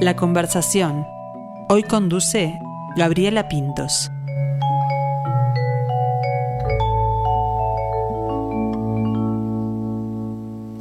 La 0.00 0.14
conversación. 0.14 1.04
Hoy 1.68 1.82
conduce 1.82 2.56
Gabriela 2.96 3.48
Pintos. 3.48 4.12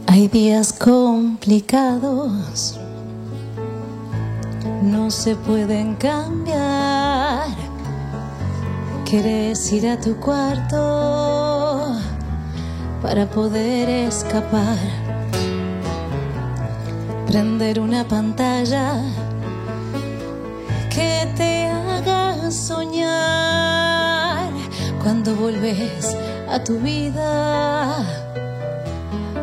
Hay 0.06 0.28
días 0.28 0.72
complicados, 0.72 2.80
no 4.84 5.10
se 5.10 5.36
pueden 5.36 5.96
cambiar. 5.96 7.48
Quieres 9.10 9.74
ir 9.74 9.90
a 9.90 10.00
tu 10.00 10.16
cuarto 10.18 11.88
para 13.02 13.26
poder 13.26 13.90
escapar 13.90 15.07
prender 17.28 17.80
una 17.80 18.08
pantalla 18.08 19.02
que 20.90 21.28
te 21.36 21.66
haga 21.66 22.50
soñar 22.50 24.50
cuando 25.04 25.36
volves 25.36 26.16
a 26.50 26.64
tu 26.64 26.80
vida. 26.80 27.98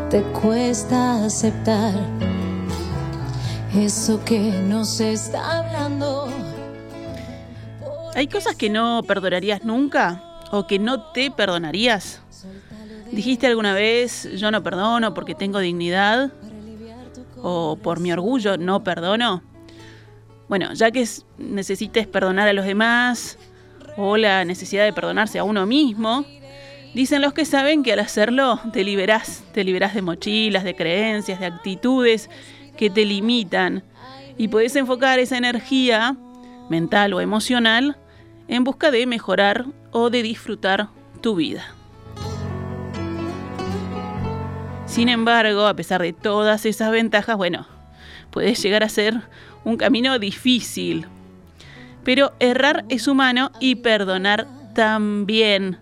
Te 0.09 0.23
cuesta 0.23 1.25
aceptar 1.25 1.93
eso 3.77 4.25
que 4.25 4.41
nos 4.41 5.01
está 5.01 5.59
hablando. 5.59 6.29
¿Hay 8.15 8.29
cosas 8.29 8.57
que 8.57 8.71
no 8.71 9.03
perdonarías 9.07 9.65
nunca? 9.65 10.23
¿O 10.53 10.67
que 10.67 10.79
no 10.79 11.13
te 11.13 11.31
perdonarías? 11.31 12.21
¿Dijiste 13.11 13.47
alguna 13.47 13.75
vez, 13.75 14.29
yo 14.37 14.51
no 14.51 14.63
perdono 14.63 15.13
porque 15.13 15.35
tengo 15.35 15.59
dignidad? 15.59 16.31
O 17.47 17.77
por 17.77 18.01
mi 18.01 18.11
orgullo 18.11 18.57
no 18.57 18.83
perdono? 18.83 19.43
Bueno, 20.49 20.73
ya 20.73 20.91
que 20.91 21.07
necesites 21.39 22.07
perdonar 22.07 22.49
a 22.49 22.55
los 22.55 22.65
demás 22.65 23.39
o 23.99 24.17
la 24.17 24.45
necesidad 24.47 24.85
de 24.85 24.95
perdonarse 24.95 25.39
a 25.39 25.45
uno 25.45 25.67
mismo, 25.67 26.25
dicen 26.95 27.21
los 27.21 27.35
que 27.35 27.45
saben 27.45 27.83
que 27.83 27.93
al 27.93 28.01
hacerlo 28.01 28.61
te 28.73 28.83
liberás, 28.83 29.45
te 29.53 29.63
liberás 29.63 29.95
de 29.95 30.03
mochilas, 30.03 30.65
de 30.65 30.75
creencias, 30.75 31.39
de 31.39 31.47
actitudes 31.47 32.31
que 32.79 32.89
te 32.89 33.05
limitan 33.05 33.85
y 34.39 34.49
puedes 34.49 34.75
enfocar 34.75 35.19
esa 35.19 35.37
energía 35.37 36.17
mental 36.71 37.13
o 37.13 37.21
emocional 37.21 37.99
en 38.49 38.65
busca 38.65 38.91
de 38.91 39.07
mejorar 39.07 39.67
o 39.93 40.09
de 40.09 40.23
disfrutar 40.23 40.89
tu 41.21 41.35
vida. 41.37 41.75
Sin 44.95 45.09
embargo, 45.09 45.67
a 45.67 45.75
pesar 45.75 46.03
de 46.03 46.13
todas 46.13 46.65
esas 46.65 46.93
ventajas, 46.93 47.37
bueno, 47.37 47.67
puede 48.31 48.55
llegar 48.55 48.85
a 48.85 48.89
ser 48.89 49.23
un 49.65 49.77
camino 49.77 50.21
difícil. 50.21 51.09
Pero 52.05 52.33
errar 52.39 52.85
es 52.89 53.09
humano 53.09 53.51
y 53.59 53.75
perdonar 53.75 54.47
también. 54.73 55.79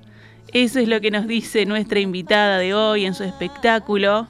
Eso 0.55 0.79
es 0.79 0.89
lo 0.89 1.03
que 1.03 1.11
nos 1.11 1.27
dice 1.27 1.67
nuestra 1.67 2.01
invitada 2.01 2.57
de 2.57 2.73
hoy 2.73 3.05
en 3.05 3.13
su 3.13 3.23
espectáculo. 3.23 4.29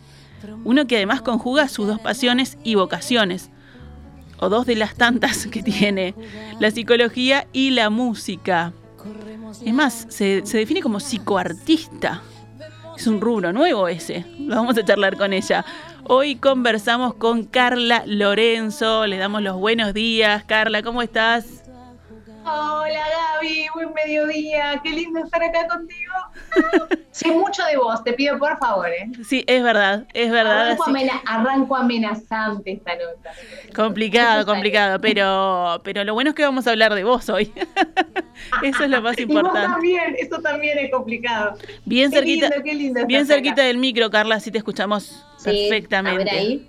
Uno 0.64 0.88
que 0.88 0.96
además 0.96 1.22
conjuga 1.22 1.68
sus 1.68 1.86
dos 1.86 2.00
pasiones 2.00 2.58
y 2.64 2.74
vocaciones, 2.74 3.50
o 4.40 4.48
dos 4.48 4.66
de 4.66 4.74
las 4.74 4.96
tantas 4.96 5.46
que 5.46 5.62
tiene, 5.62 6.16
la 6.58 6.72
psicología 6.72 7.46
y 7.52 7.70
la 7.70 7.88
música. 7.88 8.72
Es 9.64 9.74
más, 9.74 10.06
se, 10.08 10.44
se 10.44 10.58
define 10.58 10.82
como 10.82 10.98
psicoartista. 10.98 12.20
Es 13.02 13.08
un 13.08 13.20
rubro 13.20 13.52
nuevo 13.52 13.88
ese. 13.88 14.24
Lo 14.38 14.54
vamos 14.54 14.78
a 14.78 14.84
charlar 14.84 15.16
con 15.16 15.32
ella. 15.32 15.64
Hoy 16.04 16.36
conversamos 16.36 17.14
con 17.14 17.42
Carla 17.42 18.04
Lorenzo. 18.06 19.08
Le 19.08 19.16
damos 19.16 19.42
los 19.42 19.56
buenos 19.56 19.92
días. 19.92 20.44
Carla, 20.44 20.84
¿cómo 20.84 21.02
estás? 21.02 21.61
Hola 22.44 23.04
Gaby, 23.34 23.66
buen 23.74 23.92
mediodía, 23.94 24.80
qué 24.82 24.90
lindo 24.90 25.20
estar 25.22 25.42
acá 25.42 25.68
contigo. 25.68 26.12
sé 27.12 27.30
mucho 27.30 27.64
de 27.64 27.76
vos, 27.76 28.02
te 28.02 28.12
pido 28.14 28.36
por 28.38 28.58
favor. 28.58 28.88
¿eh? 28.88 29.10
Sí, 29.24 29.44
es 29.46 29.62
verdad, 29.62 30.06
es 30.12 30.30
verdad. 30.30 30.76
Arranco, 31.26 31.76
amenazante 31.76 32.72
esta 32.72 32.94
nota. 32.94 33.32
Complicado, 33.74 34.44
complicado, 34.44 35.00
pero, 35.00 35.80
pero 35.84 36.02
lo 36.02 36.14
bueno 36.14 36.30
es 36.30 36.36
que 36.36 36.42
vamos 36.42 36.66
a 36.66 36.70
hablar 36.70 36.94
de 36.94 37.04
vos 37.04 37.28
hoy. 37.28 37.52
eso 38.62 38.84
es 38.84 38.90
lo 38.90 39.00
más 39.02 39.18
importante. 39.20 39.60
Y 39.60 39.62
vos 39.62 39.72
también, 39.72 40.16
eso 40.18 40.42
también 40.42 40.78
es 40.78 40.90
complicado. 40.90 41.56
Bien 41.84 42.10
cerquita, 42.10 42.50
bien 43.06 43.26
cerquita 43.26 43.62
del 43.62 43.78
micro, 43.78 44.10
Carla, 44.10 44.36
así 44.36 44.50
te 44.50 44.58
escuchamos 44.58 45.24
perfectamente. 45.44 46.22
A 46.22 46.24
ver 46.24 46.34
ahí. 46.34 46.68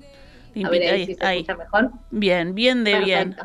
A 0.64 0.70
ver 0.70 0.84
ahí, 0.84 1.06
si 1.08 1.16
se 1.16 1.34
escucha 1.34 1.58
mejor. 1.58 1.92
Bien, 2.12 2.54
bien 2.54 2.84
de 2.84 3.00
bien. 3.00 3.36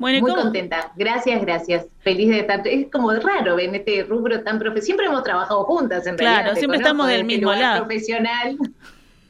Muy 0.00 0.20
contenta. 0.20 0.92
Gracias, 0.96 1.42
gracias. 1.42 1.86
Feliz 1.98 2.30
de 2.30 2.40
estar. 2.40 2.66
Es 2.66 2.90
como 2.90 3.12
raro 3.12 3.58
en 3.58 3.74
este 3.74 4.02
rubro 4.02 4.42
tan 4.42 4.58
profesional. 4.58 4.82
Siempre 4.86 5.06
hemos 5.06 5.22
trabajado 5.22 5.64
juntas, 5.64 6.06
en 6.06 6.16
realidad. 6.16 6.42
Claro, 6.42 6.56
siempre 6.56 6.78
estamos 6.78 7.06
del 7.06 7.20
este 7.20 7.26
mismo 7.26 7.52
lado. 7.52 7.84
Profesional. 7.84 8.56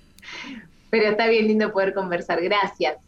Pero 0.91 1.08
está 1.08 1.26
bien 1.26 1.48
lindo 1.48 1.72
poder 1.72 1.92
conversar. 1.92 2.41
Gracias. 2.41 2.98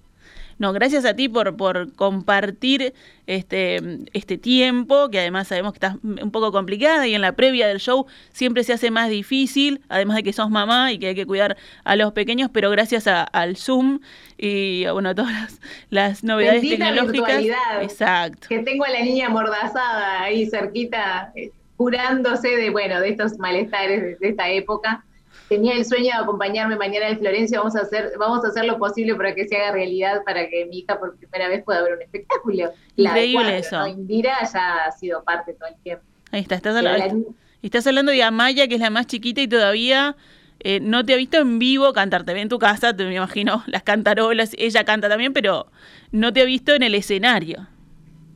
No, 0.58 0.72
gracias 0.72 1.04
a 1.04 1.14
ti 1.14 1.28
por, 1.28 1.56
por 1.56 1.92
compartir 1.94 2.94
este, 3.26 3.80
este 4.12 4.38
tiempo, 4.38 5.08
que 5.10 5.20
además 5.20 5.48
sabemos 5.48 5.72
que 5.72 5.76
estás 5.76 5.96
un 6.02 6.30
poco 6.30 6.52
complicada 6.52 7.06
y 7.06 7.14
en 7.14 7.20
la 7.20 7.32
previa 7.32 7.66
del 7.66 7.78
show 7.78 8.06
siempre 8.32 8.64
se 8.64 8.72
hace 8.72 8.90
más 8.90 9.08
difícil, 9.08 9.80
además 9.88 10.16
de 10.16 10.22
que 10.22 10.32
sos 10.32 10.50
mamá 10.50 10.92
y 10.92 10.98
que 10.98 11.08
hay 11.08 11.14
que 11.14 11.26
cuidar 11.26 11.56
a 11.84 11.96
los 11.96 12.12
pequeños, 12.12 12.50
pero 12.52 12.70
gracias 12.70 13.06
al 13.06 13.56
Zoom 13.56 14.00
y 14.36 14.86
bueno, 14.86 15.10
a 15.10 15.14
todas 15.14 15.60
las, 15.90 16.24
novedades 16.24 16.62
tecnológicas. 16.62 17.44
Exacto. 17.82 18.48
Que 18.48 18.58
tengo 18.60 18.84
a 18.84 18.90
la 18.90 19.02
niña 19.02 19.26
amordazada 19.26 20.22
ahí 20.22 20.46
cerquita, 20.46 21.32
eh, 21.34 21.50
curándose 21.76 22.56
de, 22.56 22.70
bueno, 22.70 23.00
de 23.00 23.10
estos 23.10 23.38
malestares 23.38 24.18
de 24.18 24.28
esta 24.28 24.50
época 24.50 25.04
tenía 25.52 25.74
el 25.74 25.84
sueño 25.84 26.06
de 26.06 26.12
acompañarme 26.14 26.76
mañana 26.76 27.10
en 27.10 27.18
Florencia, 27.18 27.58
vamos 27.58 27.76
a 27.76 27.80
hacer, 27.80 28.12
vamos 28.18 28.42
a 28.42 28.48
hacer 28.48 28.64
lo 28.64 28.78
posible 28.78 29.14
para 29.16 29.34
que 29.34 29.46
se 29.46 29.54
haga 29.56 29.72
realidad, 29.72 30.22
para 30.24 30.48
que 30.48 30.64
mi 30.64 30.78
hija 30.78 30.98
por 30.98 31.14
primera 31.18 31.46
vez 31.46 31.62
pueda 31.62 31.82
ver 31.82 31.92
un 31.92 32.00
espectáculo. 32.00 32.72
Increíble 32.96 33.58
eso. 33.58 33.86
Indira 33.86 34.38
ya 34.50 34.84
ha 34.86 34.92
sido 34.92 35.22
parte 35.22 35.52
todo 35.52 35.68
el 35.68 35.76
tiempo. 35.82 36.04
Ahí 36.30 36.40
está, 36.40 36.54
estás, 36.54 36.74
hablando, 36.74 37.34
estás 37.60 37.86
hablando 37.86 38.12
de 38.12 38.22
Amaya, 38.22 38.66
que 38.66 38.76
es 38.76 38.80
la 38.80 38.88
más 38.88 39.06
chiquita 39.06 39.42
y 39.42 39.48
todavía 39.48 40.16
eh, 40.60 40.80
no 40.80 41.04
te 41.04 41.12
ha 41.12 41.16
visto 41.16 41.36
en 41.36 41.58
vivo 41.58 41.92
cantar. 41.92 42.24
Te 42.24 42.32
ve 42.32 42.40
en 42.40 42.48
tu 42.48 42.58
casa, 42.58 42.96
te 42.96 43.04
me 43.04 43.14
imagino 43.14 43.62
las 43.66 43.82
cantarolas, 43.82 44.52
ella 44.56 44.84
canta 44.84 45.10
también, 45.10 45.34
pero 45.34 45.66
no 46.12 46.32
te 46.32 46.40
ha 46.40 46.46
visto 46.46 46.72
en 46.72 46.82
el 46.82 46.94
escenario. 46.94 47.68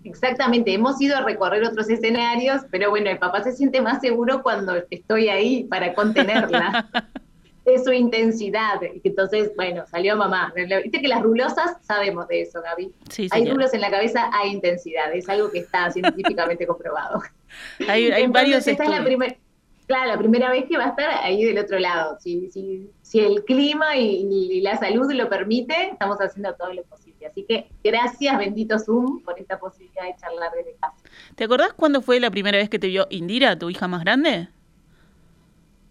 Exactamente, 0.06 0.72
hemos 0.72 1.00
ido 1.00 1.16
a 1.16 1.20
recorrer 1.22 1.64
otros 1.64 1.88
escenarios, 1.90 2.62
pero 2.70 2.90
bueno, 2.90 3.10
el 3.10 3.18
papá 3.18 3.42
se 3.42 3.52
siente 3.52 3.80
más 3.80 4.00
seguro 4.00 4.42
cuando 4.42 4.74
estoy 4.90 5.28
ahí 5.28 5.64
para 5.64 5.94
contenerla. 5.94 6.88
de 7.66 7.82
su 7.82 7.92
intensidad. 7.92 8.80
Entonces, 9.02 9.50
bueno, 9.56 9.84
salió 9.90 10.16
mamá. 10.16 10.52
Viste 10.54 11.00
que 11.00 11.08
las 11.08 11.20
rulosas 11.20 11.76
sabemos 11.82 12.28
de 12.28 12.42
eso, 12.42 12.62
Gaby. 12.62 12.92
hay 13.32 13.50
rulos 13.50 13.74
en 13.74 13.80
la 13.80 13.90
cabeza, 13.90 14.30
hay 14.32 14.52
intensidad. 14.52 15.12
Es 15.12 15.28
algo 15.28 15.50
que 15.50 15.58
está 15.58 15.90
científicamente 15.90 16.66
comprobado. 16.66 17.22
Hay, 17.88 18.10
hay 18.10 18.26
varios 18.26 18.66
esta 18.66 18.84
es 18.84 18.90
la 18.90 19.04
primera. 19.04 19.34
Claro, 19.86 20.08
la 20.08 20.18
primera 20.18 20.50
vez 20.50 20.64
que 20.68 20.76
va 20.76 20.86
a 20.86 20.88
estar 20.88 21.08
ahí 21.22 21.44
del 21.44 21.58
otro 21.58 21.78
lado. 21.78 22.18
Si, 22.18 22.50
si, 22.50 22.90
si 23.02 23.20
el 23.20 23.44
clima 23.44 23.96
y, 23.96 24.60
la 24.60 24.76
salud 24.76 25.10
lo 25.12 25.28
permite, 25.28 25.90
estamos 25.92 26.18
haciendo 26.18 26.54
todo 26.54 26.72
lo 26.72 26.82
posible. 26.84 27.26
Así 27.26 27.44
que 27.44 27.68
gracias, 27.84 28.36
bendito 28.36 28.78
Zoom, 28.80 29.22
por 29.22 29.38
esta 29.38 29.58
posibilidad 29.58 30.04
de 30.04 30.16
charlar 30.16 30.50
desde 30.56 30.76
casa. 30.80 30.96
¿Te 31.36 31.44
acordás 31.44 31.72
cuándo 31.72 32.02
fue 32.02 32.18
la 32.18 32.30
primera 32.30 32.58
vez 32.58 32.68
que 32.68 32.80
te 32.80 32.88
vio 32.88 33.06
Indira, 33.10 33.56
tu 33.58 33.70
hija 33.70 33.86
más 33.86 34.02
grande? 34.02 34.48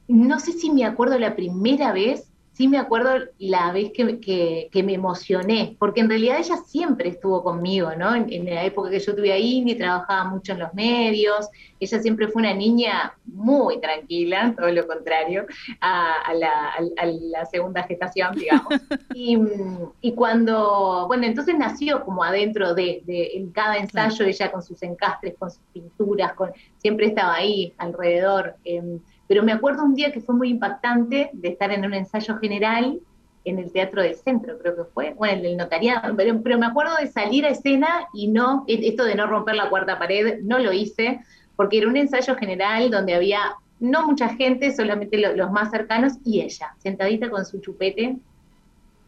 No 0.07 0.39
sé 0.39 0.51
si 0.51 0.69
me 0.71 0.83
acuerdo 0.83 1.17
la 1.17 1.35
primera 1.35 1.93
vez, 1.93 2.29
sí 2.55 2.69
me 2.69 2.77
acuerdo 2.77 3.11
la 3.37 3.73
vez 3.73 3.91
que, 3.91 4.19
que, 4.71 4.83
me 4.83 4.93
emocioné, 4.93 5.75
porque 5.77 5.99
en 5.99 6.09
realidad 6.09 6.37
ella 6.39 6.55
siempre 6.65 7.09
estuvo 7.09 7.43
conmigo, 7.43 7.93
¿no? 7.97 8.15
En, 8.15 8.45
la 8.45 8.63
época 8.63 8.89
que 8.89 8.99
yo 8.99 9.13
tuve 9.13 9.33
a 9.33 9.37
Indy, 9.37 9.75
trabajaba 9.75 10.23
mucho 10.29 10.53
en 10.53 10.59
los 10.59 10.73
medios, 10.73 11.49
ella 11.81 11.99
siempre 11.99 12.29
fue 12.29 12.43
una 12.43 12.53
niña 12.53 13.13
muy 13.25 13.81
tranquila, 13.81 14.53
todo 14.57 14.71
lo 14.71 14.87
contrario 14.87 15.45
a, 15.81 16.33
la, 16.33 17.45
segunda 17.51 17.83
gestación, 17.83 18.35
digamos. 18.35 18.73
Y, 20.01 20.11
cuando, 20.13 21.05
bueno, 21.07 21.25
entonces 21.25 21.55
nació 21.57 22.03
como 22.05 22.23
adentro 22.23 22.73
de, 22.73 23.03
en 23.07 23.51
cada 23.51 23.77
ensayo, 23.77 24.25
ella 24.25 24.51
con 24.51 24.63
sus 24.63 24.81
encastres, 24.83 25.35
con 25.37 25.51
sus 25.51 25.61
pinturas, 25.73 26.33
con, 26.33 26.51
siempre 26.77 27.07
estaba 27.07 27.35
ahí 27.35 27.73
alrededor. 27.77 28.55
Em, 28.63 28.99
pero 29.27 29.43
me 29.43 29.51
acuerdo 29.51 29.83
un 29.83 29.95
día 29.95 30.11
que 30.11 30.21
fue 30.21 30.35
muy 30.35 30.49
impactante 30.49 31.29
de 31.33 31.47
estar 31.47 31.71
en 31.71 31.85
un 31.85 31.93
ensayo 31.93 32.37
general 32.37 32.99
en 33.43 33.59
el 33.59 33.71
Teatro 33.71 34.01
del 34.01 34.15
Centro, 34.15 34.57
creo 34.57 34.75
que 34.75 34.83
fue, 34.85 35.13
bueno, 35.13 35.39
en 35.39 35.45
el 35.45 35.57
notariado, 35.57 36.15
pero, 36.15 36.57
me 36.57 36.65
acuerdo 36.65 36.95
de 36.99 37.07
salir 37.07 37.45
a 37.45 37.49
escena 37.49 38.07
y 38.13 38.27
no, 38.27 38.65
e, 38.67 38.87
esto 38.87 39.05
de 39.05 39.15
no 39.15 39.27
romper 39.27 39.55
la 39.55 39.69
cuarta 39.69 39.99
pared, 39.99 40.39
no 40.41 40.57
lo 40.57 40.73
hice, 40.73 41.19
porque 41.55 41.77
era 41.77 41.87
un 41.87 41.95
ensayo 41.95 42.35
general 42.35 42.89
donde 42.89 43.13
había 43.13 43.55
no 43.79 44.07
mucha 44.07 44.29
gente, 44.29 44.75
solamente 44.75 45.17
los 45.17 45.51
más 45.51 45.69
cercanos 45.69 46.13
y 46.23 46.41
ella, 46.41 46.73
sentadita 46.79 47.29
con 47.29 47.45
su 47.45 47.59
chupete, 47.59 48.17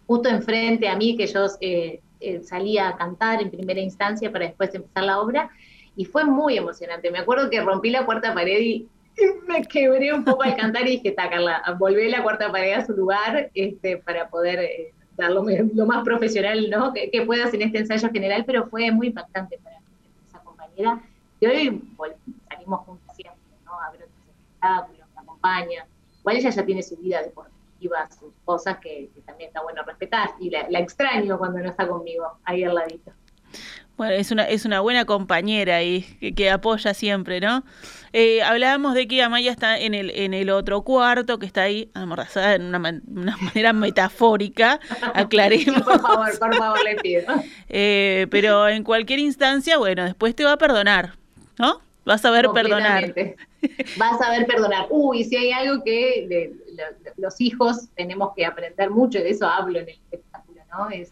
justo 0.06 0.30
enfrente 0.30 0.88
a 0.88 0.96
mí, 0.96 1.18
que 1.18 1.28
yo 1.28 1.48
eh, 1.62 2.02
eh, 2.20 2.42
salí 2.44 2.78
a 2.78 2.96
cantar 2.96 3.42
en 3.42 3.50
primera 3.50 3.80
instancia 3.80 4.32
para 4.32 4.46
después 4.46 4.74
empezar 4.74 5.04
la 5.04 5.20
obra 5.20 5.50
y 5.96 6.06
fue 6.06 6.26
muy 6.26 6.58
emocionante. 6.58 7.12
Me 7.12 7.20
acuerdo 7.20 7.50
que 7.50 7.62
rompí 7.62 7.90
la 7.90 8.06
cuarta 8.06 8.34
pared 8.34 8.60
y 8.60 8.88
me 9.48 9.64
quebré 9.64 10.14
un 10.14 10.24
poco 10.24 10.44
al 10.44 10.56
cantar 10.56 10.88
y 10.88 10.92
dije, 10.92 11.10
está 11.10 11.30
Carla, 11.30 11.62
volvé 11.80 12.10
la 12.10 12.24
cuarta 12.24 12.52
pared 12.52 12.74
a 12.74 12.86
su 12.86 12.94
lugar 12.94 13.50
este, 13.54 13.98
para 13.98 14.30
poder 14.30 14.60
eh, 14.60 14.94
dar 15.18 15.32
lo, 15.32 15.44
más 15.86 16.04
profesional 16.04 16.70
¿no? 16.70 16.94
que, 16.94 17.24
puedas 17.26 17.54
en 17.54 17.64
este 17.64 17.80
ensayo 17.80 18.10
general, 18.10 18.46
pero 18.46 18.68
fue 18.68 18.92
muy 18.92 19.08
impactante 19.08 19.58
para 19.64 19.78
esa 20.28 20.40
compañera. 20.40 21.02
Y 21.40 21.46
hoy 21.46 21.82
salimos 22.50 22.82
juntos 22.82 23.16
siempre, 23.16 23.42
¿no? 23.66 23.80
A 23.80 23.92
ver 23.92 24.04
otros 24.04 24.18
espectáculos, 24.28 25.08
me 25.16 25.22
acompaña. 25.22 25.86
Igual 26.20 26.38
ella 26.38 26.50
ya 26.50 26.66
tiene 26.66 26.84
su 26.84 26.98
vida 26.98 27.22
deportiva, 27.22 28.10
sus 28.12 28.34
cosas 28.46 28.78
que, 28.80 29.10
también 29.26 29.50
está 29.50 29.62
bueno 29.64 29.84
respetar. 29.84 30.32
Y 30.40 30.50
la, 30.50 30.70
la 30.70 30.80
extraño 30.80 31.38
cuando 31.38 31.60
no 31.60 31.70
está 31.70 31.88
conmigo, 31.88 32.26
ahí 32.44 32.64
al 32.64 32.76
ladito. 32.76 33.12
Bueno, 33.98 34.14
es 34.14 34.30
una, 34.30 34.44
es 34.44 34.64
una 34.66 34.80
buena 34.80 35.06
compañera 35.06 35.82
y 35.82 36.02
que, 36.36 36.52
apoya 36.52 36.94
siempre, 36.94 37.42
¿no? 37.42 37.64
Eh, 38.14 38.44
hablábamos 38.44 38.94
de 38.94 39.08
que 39.08 39.24
Amaya 39.24 39.52
está 39.52 39.80
en 39.80 39.96
el, 39.96 40.12
en 40.12 40.36
el 40.36 40.52
otro 40.52 40.84
cuarto, 40.84 41.40
que 41.40 41.48
está 41.48 41.64
ahí 41.64 41.90
amordazada 41.96 42.54
en 42.56 42.68
una, 42.68 42.80
manera 43.42 43.74
metafórica, 43.74 44.80
aclaremos. 45.16 45.82
por 45.82 46.00
favor, 46.00 46.40
por 46.40 46.56
favor, 46.56 46.84
le 46.84 46.96
pido. 46.98 47.26
Eh, 47.70 48.28
pero 48.30 48.68
en 48.70 48.84
cualquier 48.84 49.20
instancia, 49.20 49.78
bueno, 49.78 50.06
después 50.06 50.36
te 50.36 50.44
va 50.44 50.54
a 50.54 50.58
perdonar, 50.58 51.16
¿no? 51.58 51.82
Vas 52.06 52.24
a 52.24 52.32
ver 52.32 52.50
perdonar. 52.54 53.14
Vas 53.98 54.22
a 54.22 54.32
ver 54.32 54.46
perdonar. 54.46 54.88
Uy, 54.90 55.26
si 55.26 55.36
hay 55.36 55.52
algo 55.52 55.84
que 55.84 56.54
los 57.18 57.42
hijos 57.42 57.90
tenemos 57.96 58.32
que 58.36 58.46
aprender 58.46 58.90
mucho, 58.90 59.20
y 59.20 59.24
de 59.24 59.32
eso 59.32 59.46
hablo 59.46 59.80
en 59.80 59.90
el 59.90 59.96
espectáculo, 59.96 60.62
¿no? 60.72 60.90
Es 60.90 61.12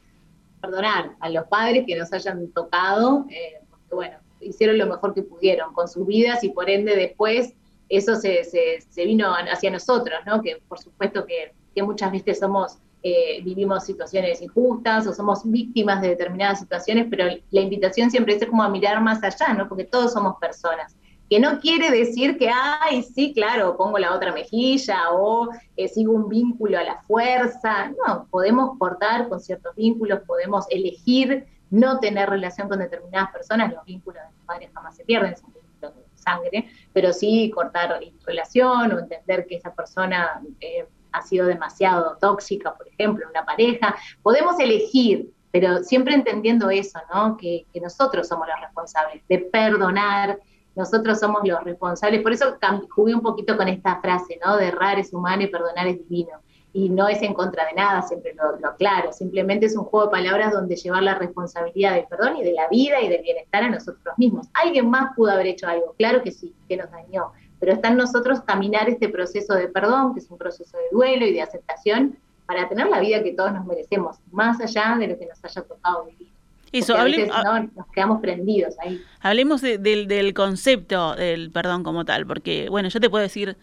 perdonar 0.65 1.15
a 1.19 1.29
los 1.29 1.45
padres 1.47 1.83
que 1.87 1.95
nos 1.95 2.11
hayan 2.13 2.51
tocado, 2.51 3.25
eh, 3.29 3.61
porque 3.69 3.95
bueno, 3.95 4.17
hicieron 4.41 4.77
lo 4.77 4.87
mejor 4.87 5.13
que 5.13 5.23
pudieron 5.23 5.73
con 5.73 5.87
sus 5.87 6.05
vidas 6.05 6.43
y 6.43 6.49
por 6.49 6.69
ende 6.69 6.95
después 6.95 7.53
eso 7.89 8.15
se, 8.15 8.43
se, 8.43 9.05
vino 9.05 9.33
hacia 9.33 9.69
nosotros, 9.69 10.19
¿no? 10.25 10.41
Que 10.41 10.61
por 10.67 10.79
supuesto 10.79 11.25
que, 11.25 11.53
muchas 11.83 12.11
veces 12.11 12.39
somos, 12.39 12.77
eh, 13.03 13.41
vivimos 13.43 13.83
situaciones 13.83 14.41
injustas 14.41 15.05
o 15.07 15.13
somos 15.13 15.41
víctimas 15.43 16.01
de 16.01 16.09
determinadas 16.09 16.59
situaciones, 16.59 17.07
pero 17.09 17.25
la 17.51 17.61
invitación 17.61 18.09
siempre 18.09 18.35
es 18.35 18.45
como 18.45 18.63
a 18.63 18.69
mirar 18.69 19.01
más 19.01 19.21
allá, 19.23 19.53
¿no? 19.53 19.67
Porque 19.67 19.83
todos 19.83 20.13
somos 20.13 20.37
personas 20.39 20.95
que 21.29 21.39
no 21.39 21.59
quiere 21.59 21.91
decir 21.91 22.37
que, 22.37 22.49
ay, 22.49 23.01
sí, 23.03 23.33
claro, 23.33 23.75
pongo 23.77 23.97
la 23.97 24.13
otra 24.13 24.31
mejilla 24.31 25.11
o 25.11 25.49
eh, 25.75 25.87
sigo 25.87 26.13
un 26.13 26.29
vínculo 26.29 26.77
a 26.77 26.83
la 26.83 27.01
fuerza. 27.01 27.91
No, 28.05 28.27
podemos 28.29 28.77
cortar 28.77 29.27
con 29.27 29.39
ciertos 29.39 29.75
vínculos, 29.75 30.21
podemos 30.27 30.65
elegir 30.69 31.47
no 31.71 31.99
tener 31.99 32.29
relación 32.29 32.69
con 32.69 32.79
determinadas 32.79 33.31
personas, 33.31 33.73
los 33.73 33.83
vínculos 33.85 34.21
de 34.21 34.29
los 34.35 34.45
padres 34.45 34.69
jamás 34.73 34.95
se 34.95 35.03
pierden, 35.03 35.35
son 35.35 35.51
vínculos 35.53 35.95
de 35.95 36.03
sangre, 36.15 36.69
pero 36.93 37.11
sí 37.11 37.51
cortar 37.53 37.99
relación 38.25 38.91
o 38.91 38.99
entender 38.99 39.47
que 39.47 39.55
esa 39.55 39.73
persona 39.73 40.41
eh, 40.61 40.87
ha 41.11 41.21
sido 41.21 41.47
demasiado 41.47 42.17
tóxica, 42.17 42.75
por 42.75 42.87
ejemplo, 42.87 43.25
una 43.29 43.45
pareja. 43.45 43.95
Podemos 44.21 44.59
elegir, 44.59 45.31
pero 45.51 45.83
siempre 45.83 46.13
entendiendo 46.13 46.69
eso, 46.69 46.99
¿no? 47.13 47.37
Que, 47.37 47.65
que 47.73 47.79
nosotros 47.79 48.27
somos 48.27 48.47
los 48.47 48.59
responsables 48.61 49.23
de 49.27 49.39
perdonar, 49.39 50.37
nosotros 50.75 51.19
somos 51.19 51.41
los 51.47 51.63
responsables. 51.63 52.21
Por 52.21 52.33
eso 52.33 52.57
jugué 52.89 53.15
un 53.15 53.21
poquito 53.21 53.55
con 53.55 53.67
esta 53.67 54.01
frase, 54.01 54.39
¿no? 54.45 54.57
De 54.57 54.67
errar 54.67 54.99
es 54.99 55.13
humano 55.13 55.43
y 55.43 55.47
perdonar 55.47 55.87
es 55.87 55.97
divino. 55.97 56.39
Y 56.73 56.89
no 56.89 57.07
es 57.07 57.21
en 57.21 57.33
contra 57.33 57.65
de 57.67 57.73
nada, 57.73 58.01
siempre 58.01 58.33
lo, 58.33 58.59
lo 58.59 58.67
aclaro. 58.67 59.13
Simplemente 59.13 59.65
es 59.65 59.77
un 59.77 59.85
juego 59.85 60.07
de 60.07 60.11
palabras 60.11 60.51
donde 60.51 60.75
llevar 60.75 61.03
la 61.03 61.15
responsabilidad 61.15 61.95
del 61.95 62.05
perdón 62.07 62.35
y 62.35 62.43
de 62.43 62.51
la 62.51 62.67
vida 62.67 62.99
y 63.01 63.07
del 63.07 63.21
bienestar 63.21 63.63
a 63.63 63.69
nosotros 63.69 64.13
mismos. 64.17 64.47
¿Alguien 64.53 64.89
más 64.89 65.15
pudo 65.15 65.31
haber 65.31 65.47
hecho 65.47 65.67
algo? 65.67 65.93
Claro 65.97 66.21
que 66.21 66.31
sí, 66.31 66.53
que 66.67 66.75
nos 66.75 66.91
dañó. 66.91 67.31
Pero 67.61 67.71
está 67.71 67.87
en 67.87 67.97
nosotros 67.97 68.41
caminar 68.41 68.89
este 68.89 69.07
proceso 69.07 69.53
de 69.53 69.69
perdón, 69.69 70.13
que 70.13 70.19
es 70.19 70.29
un 70.29 70.37
proceso 70.37 70.77
de 70.77 70.83
duelo 70.91 71.25
y 71.25 71.31
de 71.31 71.41
aceptación, 71.41 72.17
para 72.45 72.67
tener 72.67 72.87
la 72.87 72.99
vida 72.99 73.23
que 73.23 73.31
todos 73.31 73.53
nos 73.53 73.65
merecemos, 73.65 74.17
más 74.31 74.59
allá 74.59 74.97
de 74.99 75.07
lo 75.07 75.17
que 75.17 75.25
nos 75.25 75.43
haya 75.43 75.61
tocado 75.61 76.05
vivir. 76.05 76.34
Eso, 76.71 76.95
nos 76.97 77.87
quedamos 77.93 78.21
prendidos 78.21 78.75
ahí. 78.79 79.01
Hablemos 79.21 79.61
del, 79.61 80.07
del 80.07 80.33
concepto 80.33 81.15
del 81.15 81.51
perdón 81.51 81.83
como 81.83 82.05
tal, 82.05 82.25
porque, 82.25 82.67
bueno, 82.69 82.89
yo 82.89 82.99
te 82.99 83.09
puedo 83.09 83.21
decir, 83.21 83.57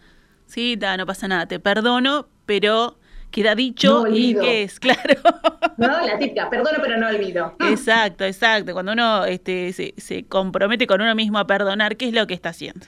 sí, 0.45 0.77
no 0.97 1.05
pasa 1.05 1.27
nada, 1.27 1.45
te 1.45 1.59
perdono, 1.59 2.27
pero 2.45 2.97
queda 3.31 3.55
dicho 3.55 4.07
y 4.07 4.35
qué 4.35 4.63
es, 4.63 4.79
claro. 4.79 5.15
No, 5.77 5.87
la 5.87 6.17
típica, 6.17 6.49
perdono 6.49 6.77
pero 6.81 6.97
no 6.97 7.07
olvido. 7.07 7.55
Exacto, 7.67 8.23
exacto. 8.23 8.73
Cuando 8.73 8.93
uno 8.93 9.25
este, 9.25 9.73
se, 9.73 9.93
se 9.97 10.23
compromete 10.23 10.87
con 10.87 11.01
uno 11.01 11.13
mismo 11.15 11.39
a 11.39 11.47
perdonar, 11.47 11.97
¿qué 11.97 12.07
es 12.07 12.13
lo 12.13 12.27
que 12.27 12.33
está 12.33 12.49
haciendo? 12.49 12.85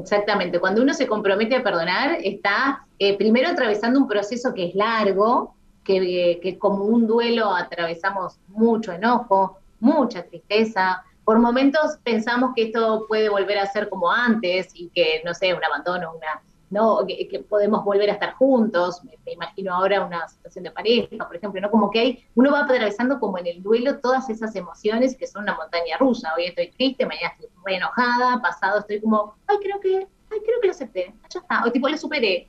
Exactamente. 0.00 0.60
Cuando 0.60 0.82
uno 0.82 0.94
se 0.94 1.06
compromete 1.06 1.56
a 1.56 1.62
perdonar, 1.62 2.18
está 2.22 2.86
eh, 2.98 3.16
primero 3.16 3.48
atravesando 3.48 3.98
un 3.98 4.08
proceso 4.08 4.54
que 4.54 4.68
es 4.68 4.74
largo, 4.74 5.54
que, 5.86 6.56
como 6.58 6.84
un 6.84 7.06
duelo 7.06 7.54
atravesamos 7.54 8.38
mucho 8.48 8.92
enojo, 8.92 9.58
mucha 9.80 10.24
tristeza. 10.24 11.04
Por 11.24 11.38
momentos 11.38 11.98
pensamos 12.02 12.52
que 12.54 12.64
esto 12.64 13.06
puede 13.08 13.28
volver 13.28 13.58
a 13.58 13.66
ser 13.66 13.88
como 13.88 14.10
antes 14.10 14.70
y 14.74 14.88
que, 14.90 15.22
no 15.24 15.32
sé, 15.34 15.54
un 15.54 15.64
abandono, 15.64 16.14
una, 16.14 16.42
¿no? 16.70 17.06
Que, 17.06 17.44
podemos 17.48 17.84
volver 17.84 18.10
a 18.10 18.14
estar 18.14 18.34
juntos. 18.34 19.02
Me, 19.04 19.32
imagino 19.32 19.74
ahora 19.74 20.04
una 20.04 20.28
situación 20.28 20.64
de 20.64 20.70
pareja, 20.70 21.26
por 21.26 21.36
ejemplo, 21.36 21.60
¿no? 21.60 21.70
Como 21.70 21.90
que 21.90 22.00
hay, 22.00 22.24
uno 22.34 22.52
va 22.52 22.60
atravesando 22.60 23.18
como 23.20 23.38
en 23.38 23.46
el 23.46 23.62
duelo 23.62 23.98
todas 23.98 24.28
esas 24.28 24.54
emociones 24.56 25.16
que 25.16 25.26
son 25.26 25.44
una 25.44 25.56
montaña 25.56 25.96
rusa. 25.98 26.32
Hoy 26.36 26.46
estoy 26.46 26.70
triste, 26.70 27.06
mañana 27.06 27.32
estoy 27.34 27.48
muy 27.62 27.74
enojada, 27.74 28.40
pasado 28.42 28.80
estoy 28.80 29.00
como, 29.00 29.34
ay, 29.46 29.56
creo 29.62 29.80
que, 29.80 29.96
ay, 29.96 30.40
creo 30.44 30.60
que 30.60 30.66
lo 30.66 30.72
acepté, 30.72 31.14
ya 31.30 31.40
está, 31.40 31.64
o 31.64 31.70
tipo 31.70 31.88
lo 31.88 31.96
superé. 31.96 32.46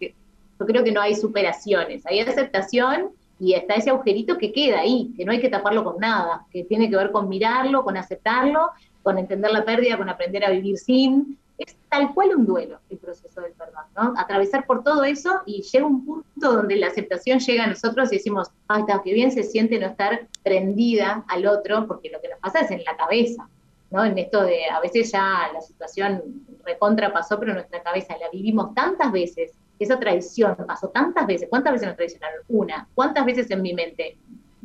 Yo 0.60 0.66
creo 0.66 0.84
que 0.84 0.92
no 0.92 1.02
hay 1.02 1.14
superaciones, 1.16 2.04
hay 2.08 2.20
aceptación 2.20 3.12
y 3.40 3.54
está 3.54 3.76
ese 3.76 3.90
agujerito 3.90 4.38
que 4.38 4.52
queda 4.52 4.80
ahí, 4.80 5.14
que 5.16 5.26
no 5.26 5.32
hay 5.32 5.40
que 5.40 5.50
taparlo 5.50 5.84
con 5.84 5.98
nada, 5.98 6.46
que 6.52 6.64
tiene 6.64 6.90
que 6.90 6.96
ver 6.96 7.12
con 7.12 7.30
mirarlo, 7.30 7.84
con 7.84 7.98
aceptarlo, 7.98 8.72
con 9.04 9.18
entender 9.18 9.52
la 9.52 9.64
pérdida, 9.64 9.98
con 9.98 10.10
aprender 10.10 10.44
a 10.44 10.50
vivir 10.50 10.78
sin. 10.78 11.38
Es 11.58 11.76
tal 11.90 12.14
cual 12.14 12.36
un 12.36 12.46
duelo 12.46 12.80
el 12.90 12.98
proceso 12.98 13.42
del 13.42 13.54
perdón, 13.54 13.84
¿no? 13.96 14.14
Atravesar 14.18 14.66
por 14.66 14.84
todo 14.84 15.04
eso 15.04 15.42
y 15.46 15.64
llega 15.64 15.86
un 15.86 16.06
punto 16.06 16.54
donde 16.54 16.76
la 16.76 16.88
aceptación 16.88 17.40
llega 17.40 17.64
a 17.64 17.68
nosotros 17.68 18.12
y 18.12 18.18
decimos, 18.18 18.50
ay, 18.68 18.82
está, 18.82 19.02
qué 19.04 19.14
bien 19.14 19.32
se 19.32 19.44
siente 19.44 19.80
no 19.80 19.88
estar 19.88 20.28
prendida 20.44 21.24
al 21.28 21.48
otro, 21.48 21.88
porque 21.88 22.10
lo 22.12 22.22
que 22.22 22.30
nos 22.30 22.40
pasa 22.40 22.60
es 22.60 22.72
en 22.72 22.84
la 22.84 22.96
cabeza, 22.96 23.50
¿no? 23.90 24.04
En 24.04 24.18
esto 24.18 24.44
de, 24.44 24.66
a 24.66 24.80
veces 24.82 25.12
ya 25.12 25.50
la 25.52 25.62
situación 25.62 26.46
recontra 26.64 27.12
pasó, 27.12 27.40
pero 27.40 27.54
nuestra 27.54 27.82
cabeza 27.82 28.16
la 28.20 28.30
vivimos 28.30 28.76
tantas 28.76 29.12
veces 29.12 29.54
esa 29.80 30.00
traición 30.00 30.56
pasó 30.68 30.90
tantas 30.90 31.28
veces. 31.28 31.48
¿Cuántas 31.50 31.74
veces 31.74 31.88
nos 31.88 31.98
traicionaron? 31.98 32.40
Una. 32.48 32.88
¿Cuántas 32.96 33.26
veces 33.26 33.50
en 33.52 33.62
mi 33.62 33.74
mente? 33.74 34.18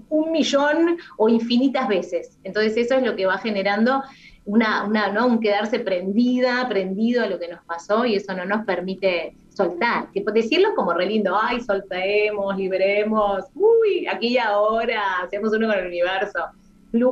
Un 0.08 0.32
millón 0.32 0.98
o 1.16 1.28
infinitas 1.28 1.88
veces. 1.88 2.38
Entonces 2.44 2.76
eso 2.76 2.94
es 2.94 3.02
lo 3.02 3.16
que 3.16 3.26
va 3.26 3.38
generando 3.38 4.02
una, 4.44 4.84
una, 4.84 5.08
¿no? 5.08 5.26
un 5.26 5.40
quedarse 5.40 5.80
prendida, 5.80 6.66
prendido 6.68 7.22
a 7.22 7.28
lo 7.28 7.38
que 7.38 7.48
nos 7.48 7.62
pasó 7.64 8.04
y 8.04 8.16
eso 8.16 8.34
no 8.34 8.44
nos 8.44 8.64
permite 8.64 9.34
soltar. 9.50 10.10
Que 10.12 10.24
decirlo 10.32 10.74
como 10.74 10.92
re 10.92 11.06
lindo, 11.06 11.36
ay, 11.40 11.60
soltemos, 11.60 12.56
liberemos, 12.56 13.44
uy, 13.54 14.06
aquí 14.06 14.28
y 14.28 14.38
ahora, 14.38 15.20
hacemos 15.22 15.52
uno 15.52 15.68
con 15.68 15.78
el 15.78 15.86
universo. 15.86 16.46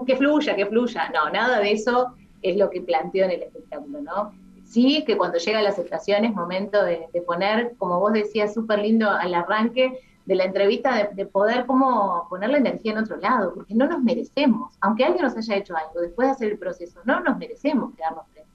que 0.06 0.16
fluya, 0.16 0.56
que 0.56 0.66
fluya. 0.66 1.10
No, 1.14 1.30
nada 1.30 1.60
de 1.60 1.72
eso 1.72 2.14
es 2.42 2.56
lo 2.56 2.70
que 2.70 2.80
planteo 2.80 3.26
en 3.26 3.32
el 3.32 3.42
espectáculo, 3.42 4.00
¿no? 4.00 4.32
Sí 4.70 5.04
que 5.04 5.16
cuando 5.16 5.38
llega 5.38 5.60
la 5.62 5.70
aceptación 5.70 6.24
es 6.24 6.32
momento 6.32 6.82
de, 6.84 7.08
poner, 7.26 7.74
como 7.76 7.98
vos 7.98 8.12
decías, 8.12 8.54
súper 8.54 8.78
lindo 8.78 9.10
al 9.10 9.34
arranque 9.34 10.00
de 10.24 10.34
la 10.36 10.44
entrevista, 10.44 11.10
de, 11.12 11.26
poder 11.26 11.66
como 11.66 12.26
poner 12.28 12.50
la 12.50 12.58
energía 12.58 12.92
en 12.92 12.98
otro 12.98 13.16
lado, 13.16 13.52
porque 13.54 13.74
no 13.74 13.86
nos 13.88 14.00
merecemos, 14.00 14.72
aunque 14.80 15.04
alguien 15.04 15.24
nos 15.24 15.36
haya 15.36 15.56
hecho 15.56 15.76
algo, 15.76 16.00
después 16.00 16.28
de 16.28 16.32
hacer 16.32 16.52
el 16.52 16.58
proceso, 16.58 17.00
no 17.04 17.20
nos 17.20 17.36
merecemos 17.36 17.94
quedarnos 17.96 18.24
presentes. 18.26 18.50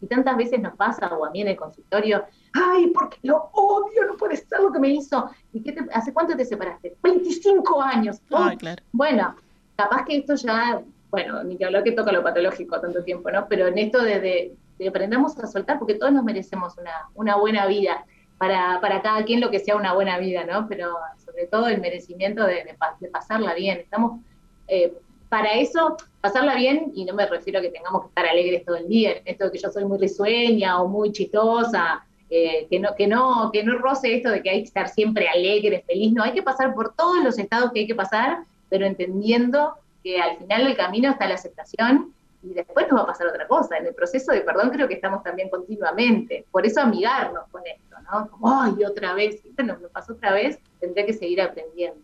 Y 0.00 0.06
tantas 0.06 0.36
veces 0.36 0.60
nos 0.60 0.74
pasa, 0.76 1.08
o 1.14 1.24
a 1.26 1.30
mí 1.30 1.42
en 1.42 1.48
el 1.48 1.56
consultorio, 1.56 2.24
ay, 2.54 2.88
porque 2.88 3.18
lo 3.22 3.50
odio, 3.52 4.06
no 4.06 4.16
puede 4.16 4.36
ser 4.36 4.60
lo 4.60 4.72
que 4.72 4.78
me 4.78 4.88
hizo. 4.88 5.30
¿Y 5.52 5.60
qué 5.60 5.72
te, 5.72 5.86
hace 5.92 6.12
cuánto 6.12 6.36
te 6.36 6.44
separaste? 6.44 6.96
25 7.02 7.82
años. 7.82 8.20
claro. 8.28 8.82
Bueno, 8.92 9.36
capaz 9.76 10.04
que 10.04 10.18
esto 10.18 10.34
ya, 10.36 10.82
bueno, 11.10 11.42
ni 11.44 11.56
que 11.56 11.66
hablar 11.66 11.84
que 11.84 11.92
toca 11.92 12.12
lo 12.12 12.22
patológico 12.22 12.80
tanto 12.80 13.02
tiempo, 13.02 13.30
¿no? 13.30 13.46
Pero 13.48 13.66
en 13.66 13.78
esto 13.78 14.02
de 14.02 14.54
que 14.78 14.88
aprendamos 14.88 15.38
a 15.38 15.46
soltar, 15.46 15.78
porque 15.78 15.94
todos 15.94 16.12
nos 16.12 16.24
merecemos 16.24 16.76
una, 16.78 17.08
una 17.14 17.36
buena 17.36 17.66
vida, 17.66 18.04
para, 18.38 18.80
para, 18.80 19.00
cada 19.00 19.24
quien 19.24 19.40
lo 19.40 19.50
que 19.50 19.60
sea 19.60 19.76
una 19.76 19.94
buena 19.94 20.18
vida, 20.18 20.44
¿no? 20.44 20.66
Pero 20.68 20.94
sobre 21.24 21.46
todo 21.46 21.68
el 21.68 21.80
merecimiento 21.80 22.44
de, 22.44 22.64
de, 22.64 23.08
pasarla 23.08 23.54
bien. 23.54 23.78
Estamos, 23.78 24.20
eh, 24.66 24.92
para 25.28 25.54
eso, 25.54 25.96
pasarla 26.20 26.54
bien, 26.54 26.92
y 26.94 27.04
no 27.04 27.14
me 27.14 27.26
refiero 27.26 27.58
a 27.58 27.62
que 27.62 27.70
tengamos 27.70 28.02
que 28.02 28.08
estar 28.08 28.26
alegres 28.26 28.64
todo 28.64 28.76
el 28.76 28.88
día, 28.88 29.14
esto 29.24 29.46
de 29.46 29.52
que 29.52 29.58
yo 29.58 29.70
soy 29.70 29.84
muy 29.84 29.98
risueña 29.98 30.80
o 30.80 30.88
muy 30.88 31.12
chistosa, 31.12 32.04
eh, 32.30 32.66
que, 32.70 32.80
no, 32.80 32.94
que, 32.96 33.06
no, 33.06 33.50
que 33.52 33.62
no 33.62 33.78
roce 33.78 34.14
esto 34.14 34.30
de 34.30 34.42
que 34.42 34.50
hay 34.50 34.58
que 34.60 34.68
estar 34.68 34.88
siempre 34.88 35.28
alegre, 35.28 35.84
feliz, 35.86 36.12
no, 36.12 36.22
hay 36.22 36.32
que 36.32 36.42
pasar 36.42 36.74
por 36.74 36.94
todos 36.94 37.22
los 37.22 37.38
estados 37.38 37.72
que 37.72 37.80
hay 37.80 37.86
que 37.86 37.94
pasar, 37.94 38.44
pero 38.68 38.86
entendiendo 38.86 39.74
que 40.02 40.20
al 40.20 40.36
final 40.38 40.64
del 40.64 40.76
camino 40.76 41.10
está 41.10 41.26
la 41.26 41.34
aceptación 41.34 42.12
y 42.44 42.52
después 42.54 42.86
nos 42.88 43.00
va 43.00 43.04
a 43.04 43.06
pasar 43.06 43.26
otra 43.26 43.46
cosa. 43.46 43.78
En 43.78 43.86
el 43.86 43.94
proceso 43.94 44.32
de 44.32 44.42
perdón 44.42 44.70
creo 44.70 44.86
que 44.86 44.94
estamos 44.94 45.22
también 45.22 45.48
continuamente. 45.48 46.46
Por 46.50 46.66
eso 46.66 46.80
amigarnos 46.80 47.48
con 47.50 47.62
esto, 47.66 47.96
¿no? 48.10 48.28
Como, 48.30 48.60
ay, 48.60 48.84
otra 48.84 49.14
vez, 49.14 49.42
bueno, 49.56 49.78
me 49.80 49.88
pasó 49.88 50.12
otra 50.12 50.32
vez, 50.32 50.58
tendré 50.78 51.06
que 51.06 51.14
seguir 51.14 51.40
aprendiendo. 51.40 52.00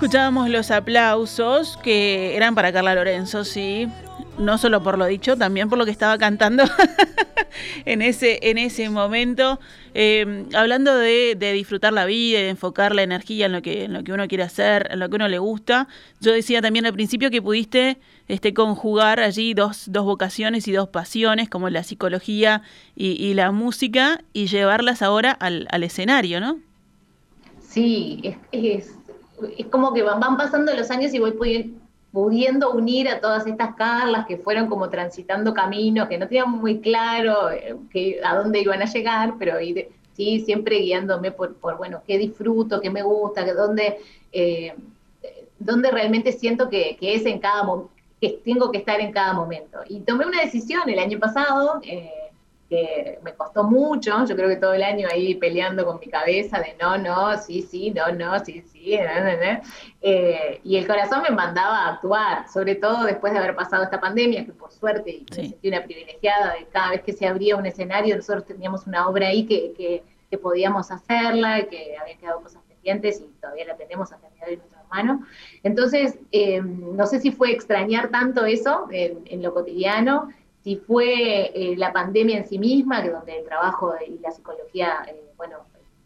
Escuchábamos 0.00 0.48
los 0.48 0.70
aplausos 0.70 1.76
que 1.82 2.34
eran 2.34 2.54
para 2.54 2.72
Carla 2.72 2.94
Lorenzo, 2.94 3.44
sí. 3.44 3.86
No 4.38 4.56
solo 4.56 4.82
por 4.82 4.96
lo 4.96 5.04
dicho, 5.04 5.36
también 5.36 5.68
por 5.68 5.76
lo 5.76 5.84
que 5.84 5.90
estaba 5.90 6.16
cantando 6.16 6.64
en, 7.84 8.00
ese, 8.00 8.38
en 8.40 8.56
ese 8.56 8.88
momento. 8.88 9.60
Eh, 9.92 10.46
hablando 10.54 10.96
de, 10.96 11.36
disfrutar 11.52 11.92
la 11.92 12.06
vida 12.06 12.38
y 12.38 12.44
de 12.44 12.48
enfocar 12.48 12.94
la 12.94 13.02
energía 13.02 13.44
en 13.44 13.52
lo, 13.52 13.60
que, 13.60 13.84
en 13.84 13.92
lo 13.92 14.02
que 14.02 14.14
uno 14.14 14.26
quiere 14.26 14.44
hacer, 14.44 14.88
en 14.90 15.00
lo 15.00 15.10
que 15.10 15.16
uno 15.16 15.28
le 15.28 15.38
gusta. 15.38 15.86
Yo 16.22 16.32
decía 16.32 16.62
también 16.62 16.86
al 16.86 16.94
principio 16.94 17.30
que 17.30 17.42
pudiste 17.42 17.98
este, 18.26 18.54
conjugar 18.54 19.20
allí 19.20 19.52
dos, 19.52 19.84
dos 19.92 20.06
vocaciones 20.06 20.66
y 20.66 20.72
dos 20.72 20.88
pasiones, 20.88 21.50
como 21.50 21.68
la 21.68 21.82
psicología 21.82 22.62
y, 22.96 23.34
la 23.34 23.52
música, 23.52 24.22
y 24.32 24.46
llevarlas 24.46 25.02
ahora 25.02 25.32
al, 25.32 25.68
al 25.70 25.82
escenario, 25.82 26.40
¿no? 26.40 26.58
Sí, 27.60 28.34
es 28.50 28.99
es 29.56 29.66
como 29.66 29.92
que 29.92 30.02
van, 30.02 30.36
pasando 30.36 30.74
los 30.74 30.90
años 30.90 31.12
y 31.14 31.18
voy 31.18 31.32
pudiendo 32.12 32.72
unir 32.72 33.08
a 33.08 33.20
todas 33.20 33.46
estas 33.46 33.74
Carlas 33.76 34.26
que 34.26 34.36
fueron 34.36 34.66
como 34.68 34.88
transitando 34.88 35.54
caminos, 35.54 36.08
que 36.08 36.18
no 36.18 36.26
tenían 36.26 36.50
muy 36.50 36.80
claro 36.80 37.50
eh, 37.50 37.76
que, 37.90 38.20
a 38.24 38.34
dónde 38.36 38.60
iban 38.60 38.82
a 38.82 38.86
llegar, 38.86 39.34
pero 39.38 39.54
sí, 40.14 40.40
siempre 40.40 40.78
guiándome 40.78 41.30
por, 41.32 41.56
bueno, 41.78 42.02
qué 42.06 42.18
disfruto, 42.18 42.80
qué 42.80 42.90
me 42.90 43.02
gusta, 43.02 43.44
que 43.44 43.52
dónde, 43.52 43.98
eh, 44.32 44.74
dónde 45.58 45.90
realmente 45.90 46.32
siento 46.32 46.68
que, 46.68 46.98
es 47.00 47.26
en 47.26 47.38
cada 47.38 47.64
que 48.20 48.40
tengo 48.44 48.70
que 48.70 48.78
estar 48.78 49.00
en 49.00 49.12
cada 49.12 49.32
momento. 49.32 49.78
Y 49.88 50.00
tomé 50.00 50.26
una 50.26 50.42
decisión 50.42 50.82
el 50.88 50.98
año 50.98 51.18
pasado, 51.18 51.80
eh, 51.82 52.10
que 52.70 53.18
me 53.24 53.34
costó 53.34 53.64
mucho, 53.64 54.24
yo 54.24 54.36
creo 54.36 54.48
que 54.48 54.54
todo 54.54 54.74
el 54.74 54.84
año 54.84 55.08
ahí 55.10 55.34
peleando 55.34 55.84
con 55.84 55.98
mi 55.98 56.06
cabeza 56.06 56.60
de 56.60 56.76
no, 56.80 56.96
no, 56.96 57.36
sí, 57.36 57.62
sí, 57.62 57.90
no, 57.90 58.12
no, 58.12 58.38
sí, 58.44 58.62
sí, 58.62 58.94
eh, 60.00 60.60
y 60.62 60.76
el 60.76 60.86
corazón 60.86 61.22
me 61.28 61.34
mandaba 61.34 61.86
a 61.86 61.94
actuar, 61.94 62.48
sobre 62.48 62.76
todo 62.76 63.04
después 63.04 63.32
de 63.32 63.40
haber 63.40 63.56
pasado 63.56 63.82
esta 63.82 64.00
pandemia, 64.00 64.46
que 64.46 64.52
por 64.52 64.70
suerte 64.70 65.24
me 65.28 65.34
sentí 65.34 65.68
una 65.68 65.82
privilegiada 65.82 66.54
de 66.54 66.66
cada 66.66 66.90
vez 66.90 67.02
que 67.02 67.12
se 67.12 67.26
abría 67.26 67.56
un 67.56 67.66
escenario, 67.66 68.14
nosotros 68.14 68.46
teníamos 68.46 68.86
una 68.86 69.08
obra 69.08 69.26
ahí 69.26 69.46
que, 69.46 69.74
que, 69.76 70.38
podíamos 70.38 70.92
hacerla, 70.92 71.64
que 71.64 71.96
había 72.00 72.16
quedado 72.16 72.40
cosas 72.40 72.62
pendientes 72.68 73.20
y 73.20 73.26
todavía 73.40 73.66
la 73.66 73.76
tenemos 73.76 74.12
hasta 74.12 74.28
el 74.28 74.34
día 74.34 74.46
de 74.46 74.56
nuestro 74.58 74.78
hermano. 74.78 75.26
Entonces, 75.64 76.20
eh, 76.30 76.62
no 76.62 77.04
sé 77.06 77.18
si 77.18 77.32
fue 77.32 77.50
extrañar 77.50 78.10
tanto 78.10 78.46
eso 78.46 78.86
en 78.92 79.42
lo 79.42 79.52
cotidiano, 79.52 80.28
si 80.62 80.76
fue 80.76 81.50
eh, 81.54 81.76
la 81.76 81.92
pandemia 81.92 82.38
en 82.38 82.46
sí 82.46 82.58
misma, 82.58 83.02
que 83.02 83.10
donde 83.10 83.38
el 83.38 83.44
trabajo 83.44 83.94
y 84.06 84.18
la 84.18 84.30
psicología, 84.30 85.02
eh, 85.08 85.32
bueno, 85.36 85.56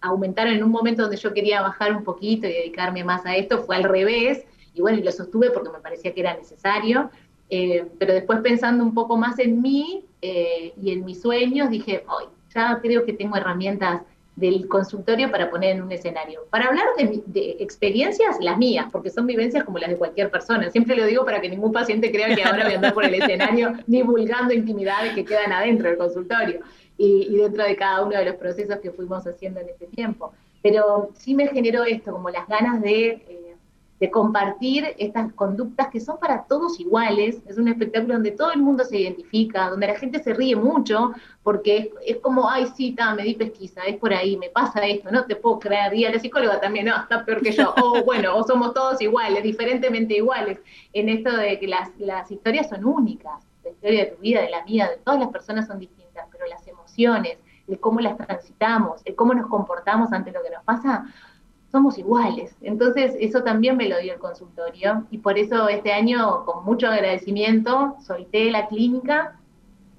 aumentaron 0.01 0.55
en 0.55 0.63
un 0.63 0.71
momento 0.71 1.03
donde 1.03 1.17
yo 1.17 1.33
quería 1.33 1.63
bajar 1.63 1.95
un 1.95 2.05
poquito 2.05 2.47
y 2.47 2.53
dedicarme 2.53 3.05
más 3.05 3.27
a 3.27 3.37
esto, 3.37 3.65
fue 3.65 3.77
al 3.77 3.85
revés, 3.85 4.45
y 4.75 4.81
bueno, 4.81 4.99
y 4.99 5.03
lo 5.03 5.13
sostuve 5.13 5.51
porque 5.51 5.71
me 5.71 5.79
parecía 5.79 6.13
que 6.13 6.21
era 6.21 6.37
necesario, 6.37 7.11
eh, 7.51 7.87
pero 7.99 8.13
después 8.13 8.41
pensando 8.41 8.85
un 8.85 8.95
poco 8.95 9.17
más 9.17 9.39
en 9.39 9.61
mí 9.61 10.05
y 10.23 10.91
en 10.91 11.05
mis 11.05 11.21
sueños, 11.21 11.69
dije, 11.69 12.03
hoy 12.09 12.25
ya 12.55 12.81
creo 12.81 13.05
que 13.05 13.13
tengo 13.13 13.37
herramientas 13.37 14.01
del 14.37 14.67
consultorio 14.67 15.31
para 15.31 15.49
poner 15.49 15.77
en 15.77 15.83
un 15.83 15.93
escenario. 15.93 16.47
Para 16.51 16.67
hablar 16.67 16.87
de, 16.99 17.57
experiencias, 17.61 18.37
las 18.41 18.59
mías, 18.59 18.87
porque 18.91 19.11
son 19.11 19.27
vivencias 19.27 19.65
como 19.65 19.79
las 19.79 19.91
de 19.91 19.97
cualquier 19.97 20.31
persona. 20.31 20.71
Siempre 20.71 20.97
lo 20.97 21.07
digo 21.07 21.25
para 21.25 21.41
que 21.41 21.49
ningún 21.49 21.73
paciente 21.73 22.11
crea 22.11 22.35
que 22.35 22.43
ahora 22.43 22.65
voy 22.65 22.73
a 22.73 22.77
andar 22.77 22.95
por 22.95 23.05
el 23.05 23.15
escenario 23.15 23.75
divulgando 23.87 24.53
intimidades 24.53 25.15
que 25.15 25.25
quedan 25.25 25.53
adentro 25.53 25.89
del 25.89 25.99
consultorio 25.99 26.61
y, 26.99 27.37
dentro 27.37 27.65
de 27.65 27.77
cada 27.77 28.05
uno 28.05 28.17
de 28.17 28.25
los 28.25 28.35
procesos 28.35 28.79
que 28.79 28.91
fuimos 28.91 29.27
haciendo 29.27 29.61
en 29.61 29.69
este 29.69 29.87
tiempo. 29.87 30.33
Pero 30.63 31.11
sí 31.15 31.35
me 31.35 31.49
generó 31.49 31.85
esto, 31.85 32.13
como 32.13 32.31
las 32.31 32.49
ganas 32.49 32.81
de 32.81 33.07
eh, 33.09 33.44
de 34.05 34.11
compartir 34.11 34.95
estas 34.99 35.33
conductas 35.33 35.89
que 35.89 35.99
son 35.99 36.19
para 36.19 36.45
todos 36.45 36.79
iguales. 36.79 37.41
Es 37.47 37.57
un 37.57 37.69
espectáculo 37.69 38.13
donde 38.13 38.33
todo 38.33 38.53
el 38.53 38.61
mundo 38.61 38.85
se 38.85 38.99
identifica, 38.99 39.71
donde 39.71 39.87
la 39.87 39.95
gente 39.95 40.23
se 40.23 40.35
ríe 40.35 40.55
mucho, 40.57 41.13
porque 41.43 41.91
es, 42.05 42.19
como, 42.19 42.51
ay, 42.51 42.67
sí, 42.77 42.95
me 43.17 43.23
di 43.23 43.35
pesquisa, 43.35 43.81
es 43.87 43.97
por 43.97 44.13
ahí, 44.13 44.37
me 44.37 44.51
pasa 44.51 44.87
esto, 44.87 45.11
no 45.11 45.25
te 45.25 45.37
puedo 45.37 45.59
creer. 45.59 45.95
Y 45.95 46.05
a 46.05 46.11
la 46.13 46.19
psicóloga 46.19 46.61
también, 46.61 46.85
no, 46.85 47.01
está 47.01 47.25
peor 47.25 47.41
que 47.41 47.53
yo. 47.53 47.75
O 47.83 48.03
bueno, 48.05 48.37
o 48.37 48.45
somos 48.47 48.75
todos 48.75 49.01
iguales, 49.01 49.43
diferentemente 49.43 50.17
iguales, 50.17 50.59
en 50.93 51.09
esto 51.09 51.35
de 51.35 51.59
que 51.59 51.67
las, 51.67 51.89
las 51.99 52.31
historias 52.31 52.69
son 52.69 52.85
únicas. 52.85 53.43
La 53.65 53.71
historia 53.71 54.05
de 54.05 54.11
tu 54.11 54.21
vida, 54.21 54.43
de 54.43 54.51
la 54.51 54.63
mía, 54.67 54.91
de 54.91 54.99
todas 54.99 55.19
las 55.19 55.31
personas 55.31 55.67
son 55.67 55.79
distintas, 55.79 56.27
pero 56.31 56.45
las 56.47 56.67
emociones, 56.69 57.39
el 57.67 57.81
cómo 57.81 58.01
las 58.01 58.19
transitamos, 58.19 59.01
el 59.07 59.15
cómo 59.15 59.33
nos 59.33 59.47
comportamos 59.47 60.13
ante 60.13 60.31
lo 60.31 60.43
que 60.43 60.51
nos 60.51 60.63
pasa, 60.65 61.07
somos 61.75 61.99
iguales. 61.99 62.55
Entonces, 62.61 63.17
eso 63.19 63.43
también 63.43 63.77
me 63.77 63.89
lo 63.89 63.99
dio 63.99 64.13
el 64.13 64.21
consultorio 64.21 65.09
y 65.11 65.19
por 65.19 65.37
eso 65.41 65.69
este 65.69 65.93
año, 65.93 66.45
con 66.45 66.65
mucho 66.65 66.87
agradecimiento, 66.87 67.97
solté 68.01 68.49
la 68.53 68.69
clínica. 68.69 69.41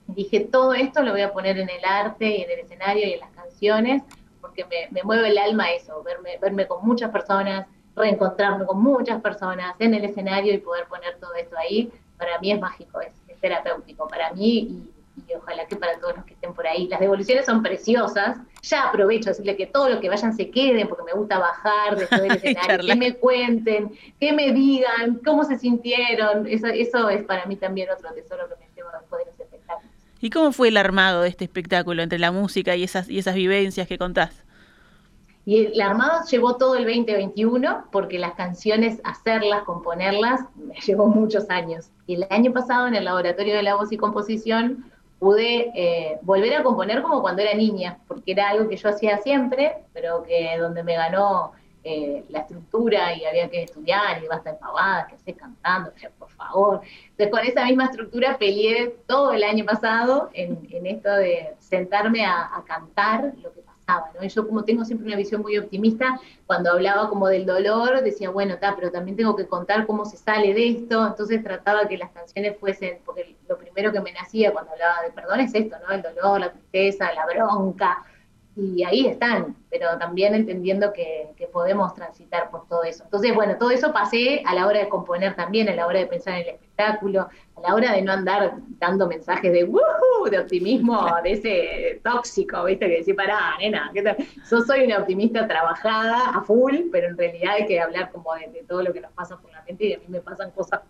Dije, 0.07 0.39
todo 0.39 0.73
esto 0.73 1.03
lo 1.03 1.11
voy 1.11 1.19
a 1.19 1.33
poner 1.33 1.57
en 1.57 1.69
el 1.69 1.83
arte 1.83 2.29
y 2.29 2.43
en 2.43 2.49
el 2.49 2.59
escenario 2.59 3.05
y 3.05 3.11
en 3.15 3.19
las 3.19 3.31
canciones, 3.31 4.03
porque 4.39 4.65
me, 4.89 5.03
mueve 5.03 5.27
el 5.27 5.37
alma 5.37 5.69
eso, 5.71 6.01
verme, 6.01 6.37
verme 6.41 6.65
con 6.65 6.87
muchas 6.87 7.11
personas, 7.11 7.67
reencontrarme 7.93 8.65
con 8.65 8.81
muchas 8.81 9.19
personas 9.21 9.75
en 9.79 9.95
el 9.95 10.05
escenario 10.05 10.53
y 10.53 10.59
poder 10.59 10.85
poner 10.87 11.17
todo 11.19 11.33
esto 11.33 11.57
ahí, 11.57 11.91
para 12.17 12.39
mí 12.39 12.53
es 12.53 12.61
mágico, 12.61 13.01
es, 13.01 13.11
terapéutico 13.41 14.07
para 14.07 14.31
mí 14.31 14.87
y 15.27 15.33
ojalá 15.33 15.65
que 15.65 15.75
para 15.75 15.99
todos 15.99 16.17
los 16.17 16.25
que 16.25 16.33
estén 16.33 16.53
por 16.53 16.67
ahí. 16.67 16.87
Las 16.87 16.99
devoluciones 16.99 17.45
son 17.45 17.63
preciosas. 17.63 18.37
Ya 18.61 18.89
aprovecho 18.89 19.29
decirle 19.29 19.55
que 19.55 19.67
todo 19.67 19.89
lo 19.89 19.99
que 19.99 20.09
vayan 20.09 20.35
se 20.35 20.49
queden, 20.49 20.87
porque 20.87 21.03
me 21.03 21.13
gusta 21.13 21.39
bajar 21.39 21.95
después 21.95 22.21
del 22.21 22.31
escenario, 22.43 22.85
que 22.85 22.95
me 22.95 23.15
cuenten, 23.15 23.91
que 24.19 24.33
me 24.33 24.51
digan 24.51 25.21
cómo 25.25 25.43
se 25.43 25.57
sintieron. 25.57 26.47
Eso, 26.47 26.67
eso 26.67 27.09
es 27.09 27.23
para 27.23 27.45
mí 27.45 27.55
también 27.55 27.89
otro 27.89 28.11
tesoro 28.13 28.47
que 28.49 28.55
me 28.55 28.71
llevo 28.75 28.89
después 28.99 29.25
de 29.25 29.31
los 29.31 29.39
espectáculos. 29.39 29.91
¿Y 30.21 30.29
cómo 30.29 30.51
fue 30.51 30.69
el 30.69 30.77
armado 30.77 31.21
de 31.21 31.29
este 31.29 31.45
espectáculo 31.45 32.01
entre 32.01 32.19
la 32.19 32.31
música 32.31 32.75
y 32.75 32.83
esas, 32.83 33.09
y 33.09 33.19
esas 33.19 33.35
vivencias 33.35 33.87
que 33.87 33.97
contás? 33.97 34.43
Y 35.47 35.67
el 35.67 35.81
armado 35.81 36.25
llevó 36.29 36.57
todo 36.57 36.75
el 36.75 36.85
2021 36.85 37.85
porque 37.91 38.17
las 38.17 38.33
canciones, 38.33 38.99
hacerlas, 39.03 39.63
componerlas, 39.63 40.41
me 40.55 40.73
llevó 40.81 41.05
muchos 41.05 41.49
años. 41.51 41.91
Y 42.07 42.15
el 42.15 42.27
año 42.31 42.51
pasado 42.51 42.87
en 42.87 42.95
el 42.95 43.05
Laboratorio 43.05 43.55
de 43.55 43.61
la 43.61 43.75
Voz 43.75 43.91
y 43.91 43.97
Composición 43.97 44.91
pude 45.19 45.71
eh, 45.75 46.19
volver 46.21 46.55
a 46.55 46.63
componer 46.63 47.01
como 47.01 47.21
cuando 47.21 47.41
era 47.41 47.53
niña, 47.53 47.99
porque 48.07 48.33
era 48.33 48.49
algo 48.49 48.69
que 48.69 48.77
yo 48.77 48.89
hacía 48.89 49.17
siempre, 49.17 49.77
pero 49.93 50.23
que 50.23 50.57
donde 50.57 50.83
me 50.83 50.95
ganó 50.95 51.53
eh, 51.83 52.23
la 52.29 52.39
estructura 52.39 53.13
y 53.15 53.25
había 53.25 53.49
que 53.49 53.63
estudiar 53.63 54.23
y 54.23 54.27
basta 54.27 54.51
de 54.51 54.57
pavadas, 54.57 55.07
que 55.07 55.15
haces 55.15 55.35
cantando, 55.35 55.91
por 56.17 56.29
favor. 56.31 56.81
Entonces 57.11 57.29
con 57.29 57.39
esa 57.41 57.65
misma 57.65 57.85
estructura 57.85 58.37
peleé 58.37 58.95
todo 59.07 59.33
el 59.33 59.43
año 59.43 59.65
pasado 59.65 60.29
en, 60.33 60.67
esto 60.85 61.11
de 61.11 61.53
sentarme 61.59 62.25
a, 62.25 62.55
a 62.55 62.63
cantar 62.63 63.33
lo 63.41 63.53
que 63.53 63.61
y 64.21 64.27
yo 64.29 64.47
como 64.47 64.63
tengo 64.63 64.83
siempre 64.83 65.07
una 65.07 65.15
visión 65.15 65.41
muy 65.41 65.57
optimista, 65.57 66.19
cuando 66.47 66.71
hablaba 66.71 67.09
como 67.09 67.27
del 67.27 67.45
dolor, 67.45 68.01
decía, 68.01 68.29
bueno, 68.29 68.55
está, 68.55 68.75
pero 68.75 68.91
también 68.91 69.17
tengo 69.17 69.35
que 69.35 69.47
contar 69.47 69.85
cómo 69.85 70.05
se 70.05 70.17
sale 70.17 70.53
de 70.53 70.69
esto, 70.69 71.05
entonces 71.05 71.43
trataba 71.43 71.87
que 71.87 71.97
las 71.97 72.11
canciones 72.11 72.57
fuesen, 72.57 72.99
porque 73.05 73.35
lo 73.47 73.57
primero 73.57 73.91
que 73.91 73.99
me 74.01 74.11
nacía 74.11 74.51
cuando 74.51 74.71
hablaba 74.71 75.03
de 75.03 75.11
perdón 75.11 75.39
es 75.41 75.53
esto, 75.53 75.75
¿no? 75.87 75.93
El 75.93 76.01
dolor, 76.01 76.39
la 76.39 76.51
tristeza, 76.51 77.13
la 77.13 77.25
bronca, 77.25 78.03
y 78.57 78.83
ahí 78.85 79.05
están, 79.05 79.55
pero 79.69 79.97
también 79.97 80.33
entendiendo 80.33 80.93
que, 80.93 81.23
podemos 81.51 81.93
transitar 81.93 82.49
por 82.49 82.67
todo 82.67 82.83
eso. 82.83 83.03
Entonces, 83.05 83.33
bueno, 83.33 83.55
todo 83.57 83.71
eso 83.71 83.93
pasé 83.93 84.41
a 84.45 84.53
la 84.53 84.67
hora 84.67 84.79
de 84.79 84.89
componer 84.89 85.35
también, 85.35 85.69
a 85.69 85.75
la 85.75 85.87
hora 85.87 85.99
de 85.99 86.05
pensar 86.05 86.33
en 86.33 86.41
el 86.41 86.55
espectáculo, 86.55 87.29
a 87.55 87.61
la 87.61 87.73
hora 87.73 87.93
de 87.93 88.01
no 88.01 88.11
andar 88.11 88.55
dando 88.77 89.07
mensajes 89.07 89.53
de 89.53 89.63
¡Woohoo! 89.63 90.29
de 90.29 90.39
optimismo, 90.39 91.07
de 91.23 91.31
ese 91.31 92.01
tóxico, 92.03 92.65
¿viste? 92.65 92.87
Que 92.87 92.97
decir, 92.97 93.15
pará, 93.15 93.55
nena, 93.59 93.89
¿qué 93.93 94.01
tal? 94.01 94.17
Yo 94.49 94.61
soy 94.61 94.83
una 94.83 94.97
optimista 94.97 95.47
trabajada 95.47 96.31
a 96.31 96.41
full, 96.41 96.75
pero 96.91 97.07
en 97.07 97.17
realidad 97.17 97.53
hay 97.53 97.67
que 97.67 97.79
hablar 97.79 98.11
como 98.11 98.33
de, 98.35 98.65
todo 98.67 98.83
lo 98.83 98.91
que 98.91 98.99
nos 98.99 99.11
pasa 99.13 99.37
por 99.37 99.51
la 99.51 99.63
mente 99.63 99.85
y 99.85 99.93
a 99.93 99.99
mí 99.99 100.05
me 100.09 100.19
pasan 100.19 100.51
cosas 100.51 100.81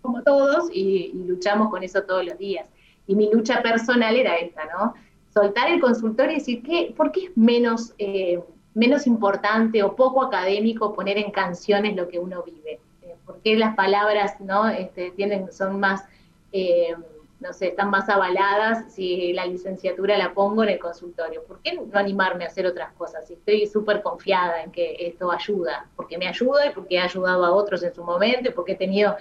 como 0.00 0.22
todos 0.22 0.70
y 0.72 1.12
luchamos 1.26 1.68
con 1.68 1.82
eso 1.82 2.02
todos 2.04 2.24
los 2.24 2.38
días. 2.38 2.66
Y 3.06 3.14
mi 3.14 3.30
lucha 3.30 3.60
personal 3.60 4.16
era 4.16 4.36
esta, 4.36 4.64
¿no? 4.64 4.94
Soltar 5.36 5.70
el 5.70 5.82
consultorio 5.82 6.32
y 6.32 6.38
decir, 6.38 6.62
¿qué, 6.62 6.94
¿por 6.96 7.12
qué 7.12 7.26
es 7.26 7.36
menos, 7.36 7.92
eh, 7.98 8.40
menos 8.72 9.06
importante 9.06 9.82
o 9.82 9.94
poco 9.94 10.22
académico 10.22 10.94
poner 10.94 11.18
en 11.18 11.30
canciones 11.30 11.94
lo 11.94 12.08
que 12.08 12.18
uno 12.18 12.42
vive? 12.42 12.80
Eh, 13.02 13.16
¿Por 13.26 13.42
qué 13.42 13.54
las 13.54 13.76
palabras 13.76 14.40
¿no? 14.40 14.66
Este, 14.66 15.10
tienen, 15.10 15.52
son 15.52 15.78
más, 15.78 16.04
eh, 16.52 16.94
no 17.38 17.52
sé, 17.52 17.68
están 17.68 17.90
más 17.90 18.08
avaladas 18.08 18.94
si 18.94 19.34
la 19.34 19.44
licenciatura 19.44 20.16
la 20.16 20.32
pongo 20.32 20.62
en 20.62 20.70
el 20.70 20.78
consultorio? 20.78 21.44
¿Por 21.44 21.60
qué 21.60 21.74
no 21.74 21.98
animarme 21.98 22.44
a 22.44 22.46
hacer 22.46 22.66
otras 22.66 22.94
cosas? 22.94 23.30
Estoy 23.30 23.66
súper 23.66 24.00
confiada 24.00 24.62
en 24.62 24.72
que 24.72 24.96
esto 25.00 25.30
ayuda, 25.30 25.86
porque 25.96 26.16
me 26.16 26.28
ayuda 26.28 26.66
y 26.66 26.70
porque 26.70 26.98
ha 26.98 27.04
ayudado 27.04 27.44
a 27.44 27.52
otros 27.52 27.82
en 27.82 27.94
su 27.94 28.02
momento, 28.02 28.54
porque 28.54 28.72
he 28.72 28.76
tenido 28.76 29.16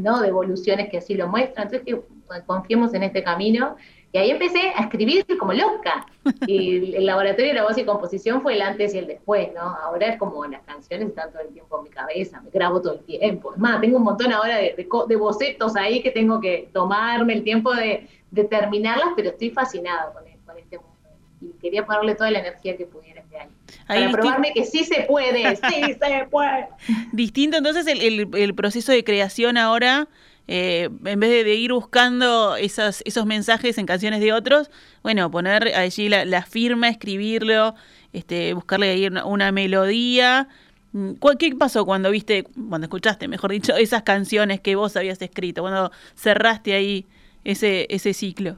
¿no? 0.00 0.22
devoluciones 0.22 0.88
que 0.88 0.96
así 0.96 1.12
lo 1.12 1.28
muestran. 1.28 1.66
Entonces, 1.66 1.84
que 1.84 2.00
confiemos 2.46 2.94
en 2.94 3.02
este 3.02 3.22
camino 3.22 3.76
y 4.12 4.18
ahí 4.18 4.30
empecé 4.30 4.72
a 4.74 4.84
escribir 4.84 5.26
como 5.38 5.52
loca. 5.52 6.06
Y 6.46 6.94
el 6.94 7.06
laboratorio 7.06 7.48
de 7.48 7.54
la 7.54 7.64
voz 7.64 7.76
y 7.76 7.84
composición 7.84 8.40
fue 8.40 8.54
el 8.54 8.62
antes 8.62 8.94
y 8.94 8.98
el 8.98 9.06
después, 9.06 9.50
¿no? 9.54 9.60
Ahora 9.60 10.08
es 10.08 10.18
como 10.18 10.44
las 10.46 10.62
canciones 10.62 11.08
están 11.08 11.30
todo 11.30 11.42
el 11.42 11.48
tiempo 11.48 11.78
en 11.78 11.84
mi 11.84 11.90
cabeza, 11.90 12.40
me 12.40 12.50
grabo 12.50 12.80
todo 12.80 12.94
el 12.94 13.00
tiempo. 13.00 13.52
Es 13.52 13.58
más, 13.58 13.80
tengo 13.80 13.98
un 13.98 14.04
montón 14.04 14.32
ahora 14.32 14.56
de, 14.56 14.74
de, 14.76 15.16
bocetos 15.16 15.76
ahí 15.76 16.02
que 16.02 16.10
tengo 16.10 16.40
que 16.40 16.70
tomarme 16.72 17.34
el 17.34 17.44
tiempo 17.44 17.74
de, 17.74 18.08
terminarlas, 18.48 19.08
pero 19.14 19.30
estoy 19.30 19.50
fascinada 19.50 20.12
con, 20.12 20.26
este 20.56 20.78
mundo. 20.78 20.92
Y 21.40 21.58
quería 21.60 21.86
ponerle 21.86 22.14
toda 22.14 22.30
la 22.30 22.40
energía 22.40 22.76
que 22.76 22.86
pudiera 22.86 23.20
este 23.20 23.38
año. 23.38 23.52
para 23.86 24.10
probarme 24.10 24.52
que 24.52 24.64
sí 24.64 24.84
se 24.84 25.02
puede, 25.02 25.56
sí 25.56 25.94
se 26.00 26.26
puede. 26.30 26.68
Distinto 27.12 27.58
entonces 27.58 27.86
el, 27.86 28.34
el 28.34 28.54
proceso 28.54 28.90
de 28.90 29.04
creación 29.04 29.56
ahora 29.56 30.08
eh, 30.50 30.88
en 31.04 31.20
vez 31.20 31.44
de, 31.44 31.54
ir 31.54 31.72
buscando 31.72 32.56
esos, 32.56 33.02
esos 33.04 33.26
mensajes 33.26 33.76
en 33.76 33.84
canciones 33.84 34.20
de 34.20 34.32
otros, 34.32 34.70
bueno, 35.02 35.30
poner 35.30 35.74
allí 35.76 36.08
la, 36.08 36.42
firma, 36.42 36.88
escribirlo, 36.88 37.74
este, 38.14 38.54
buscarle 38.54 38.88
ahí 38.88 39.06
una, 39.06 39.52
melodía. 39.52 40.48
Mm, 40.92 41.12
¿Qué 41.38 41.54
pasó 41.54 41.84
cuando 41.84 42.10
viste, 42.10 42.44
cuando 42.44 42.86
escuchaste, 42.86 43.28
mejor 43.28 43.52
dicho, 43.52 43.76
esas 43.76 44.02
canciones 44.02 44.60
que 44.60 44.74
vos 44.74 44.96
habías 44.96 45.20
escrito, 45.20 45.60
cuando 45.60 45.92
cerraste 46.14 46.72
ahí 46.72 47.06
ese, 47.44 47.86
ese 47.90 48.14
ciclo? 48.14 48.56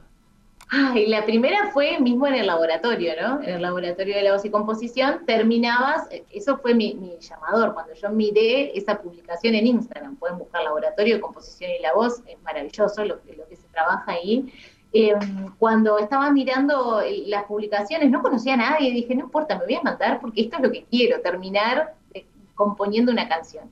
Ay, 0.73 1.07
la 1.07 1.25
primera 1.25 1.69
fue 1.73 1.99
mismo 1.99 2.27
en 2.27 2.35
el 2.35 2.47
laboratorio, 2.47 3.11
¿no? 3.21 3.43
En 3.43 3.55
el 3.55 3.61
laboratorio 3.61 4.15
de 4.15 4.21
la 4.21 4.31
voz 4.31 4.45
y 4.45 4.49
composición, 4.49 5.25
terminabas, 5.25 6.07
eso 6.31 6.59
fue 6.59 6.73
mi, 6.73 7.17
llamador, 7.19 7.73
cuando 7.73 7.93
yo 7.93 8.09
miré 8.09 8.77
esa 8.77 9.01
publicación 9.01 9.55
en 9.55 9.67
Instagram, 9.67 10.15
pueden 10.15 10.37
buscar 10.37 10.63
laboratorio 10.63 11.15
de 11.15 11.21
composición 11.21 11.71
y 11.77 11.81
la 11.81 11.93
voz, 11.93 12.21
es 12.25 12.41
maravilloso 12.43 13.03
lo, 13.03 13.21
que 13.21 13.55
se 13.57 13.67
trabaja 13.67 14.13
ahí. 14.13 14.53
Em, 14.93 15.51
cuando 15.59 15.97
estaba 15.97 16.31
mirando 16.31 17.01
las 17.25 17.43
publicaciones, 17.43 18.09
no 18.09 18.21
conocía 18.21 18.53
a 18.53 18.57
nadie, 18.57 18.91
dije, 18.91 19.13
no 19.13 19.25
importa, 19.25 19.57
me 19.57 19.65
voy 19.65 19.75
a 19.75 19.81
mandar 19.81 20.21
porque 20.21 20.39
esto 20.39 20.55
es 20.55 20.63
lo 20.63 20.71
que 20.71 20.85
quiero, 20.85 21.19
terminar 21.19 21.95
eh, 22.13 22.25
componiendo 22.55 23.11
una 23.11 23.27
canción. 23.27 23.69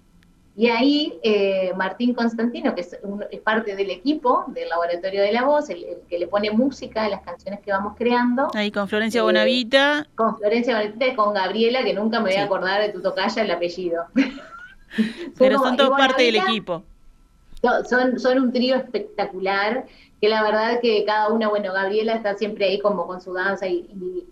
Y 0.60 0.68
ahí 0.68 1.18
eh, 1.24 1.72
Martín 1.78 2.14
Constantino, 2.14 2.76
que 2.76 2.82
es, 2.82 2.98
parte 3.46 3.78
del 3.78 3.92
equipo 3.92 4.44
del 4.48 4.68
Laboratorio 4.68 5.22
de 5.22 5.32
la 5.32 5.46
Voz, 5.46 5.70
el, 5.70 5.86
que 6.10 6.20
le 6.20 6.28
pone 6.28 6.52
música 6.52 7.06
a 7.06 7.08
las 7.08 7.22
canciones 7.22 7.62
que 7.62 7.72
vamos 7.72 7.96
creando. 7.98 8.50
Ahí 8.54 8.70
con 8.70 8.90
Florencia 8.90 9.24
Bonavita. 9.24 10.02
Eh, 10.02 10.10
con 10.16 10.38
Florencia 10.38 10.76
Bonavita 10.76 11.08
y 11.08 11.16
con 11.16 11.34
Gabriela, 11.34 11.82
que 11.86 11.94
nunca 11.94 12.20
me 12.20 12.32
voy 12.32 12.40
a 12.42 12.44
acordar 12.44 12.82
de 12.82 12.90
tu 12.90 13.02
tocaya 13.02 13.42
el 13.42 13.52
apellido. 13.52 14.04
Pero 15.38 15.60
son 15.60 15.78
todos 15.78 15.92
parte 15.92 16.24
del 16.24 16.36
equipo. 16.36 16.84
Son, 17.90 18.20
son 18.20 18.40
un 18.40 18.52
trío 18.52 18.76
espectacular, 18.76 19.86
que 20.20 20.28
la 20.28 20.44
verdad 20.44 20.82
que 20.82 21.06
cada 21.06 21.30
una, 21.30 21.48
bueno, 21.48 21.72
Gabriela 21.72 22.16
está 22.16 22.36
siempre 22.36 22.66
ahí 22.66 22.82
como 22.82 23.08
con 23.08 23.22
su 23.22 23.32
danza 23.34 23.66
y, 23.66 23.88
y 23.94 24.28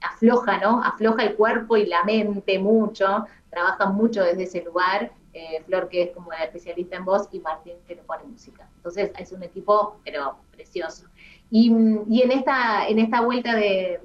afloja, 0.00 0.58
¿no? 0.58 0.82
Afloja 0.82 1.22
el 1.22 1.34
cuerpo 1.34 1.76
y 1.76 1.86
la 1.86 2.02
mente 2.02 2.58
mucho, 2.58 3.26
trabaja 3.50 3.86
mucho 3.86 4.22
desde 4.22 4.44
ese 4.44 4.62
lugar 4.62 5.12
eh, 5.34 5.62
Flor, 5.66 5.88
que 5.88 6.02
es 6.02 6.10
como 6.10 6.30
la 6.30 6.44
especialista 6.44 6.96
en 6.96 7.04
voz, 7.04 7.28
y 7.32 7.38
Martín, 7.40 7.74
que 7.86 7.94
le 7.94 8.02
pone 8.02 8.24
música. 8.24 8.68
Entonces, 8.76 9.12
es 9.18 9.30
un 9.30 9.42
equipo, 9.42 9.96
pero 10.04 10.36
precioso. 10.50 11.06
Y, 11.50 11.68
en, 11.70 12.32
esta, 12.32 12.88
en 12.88 12.98
esta 12.98 13.20
vuelta 13.20 13.54
de, 13.54 14.00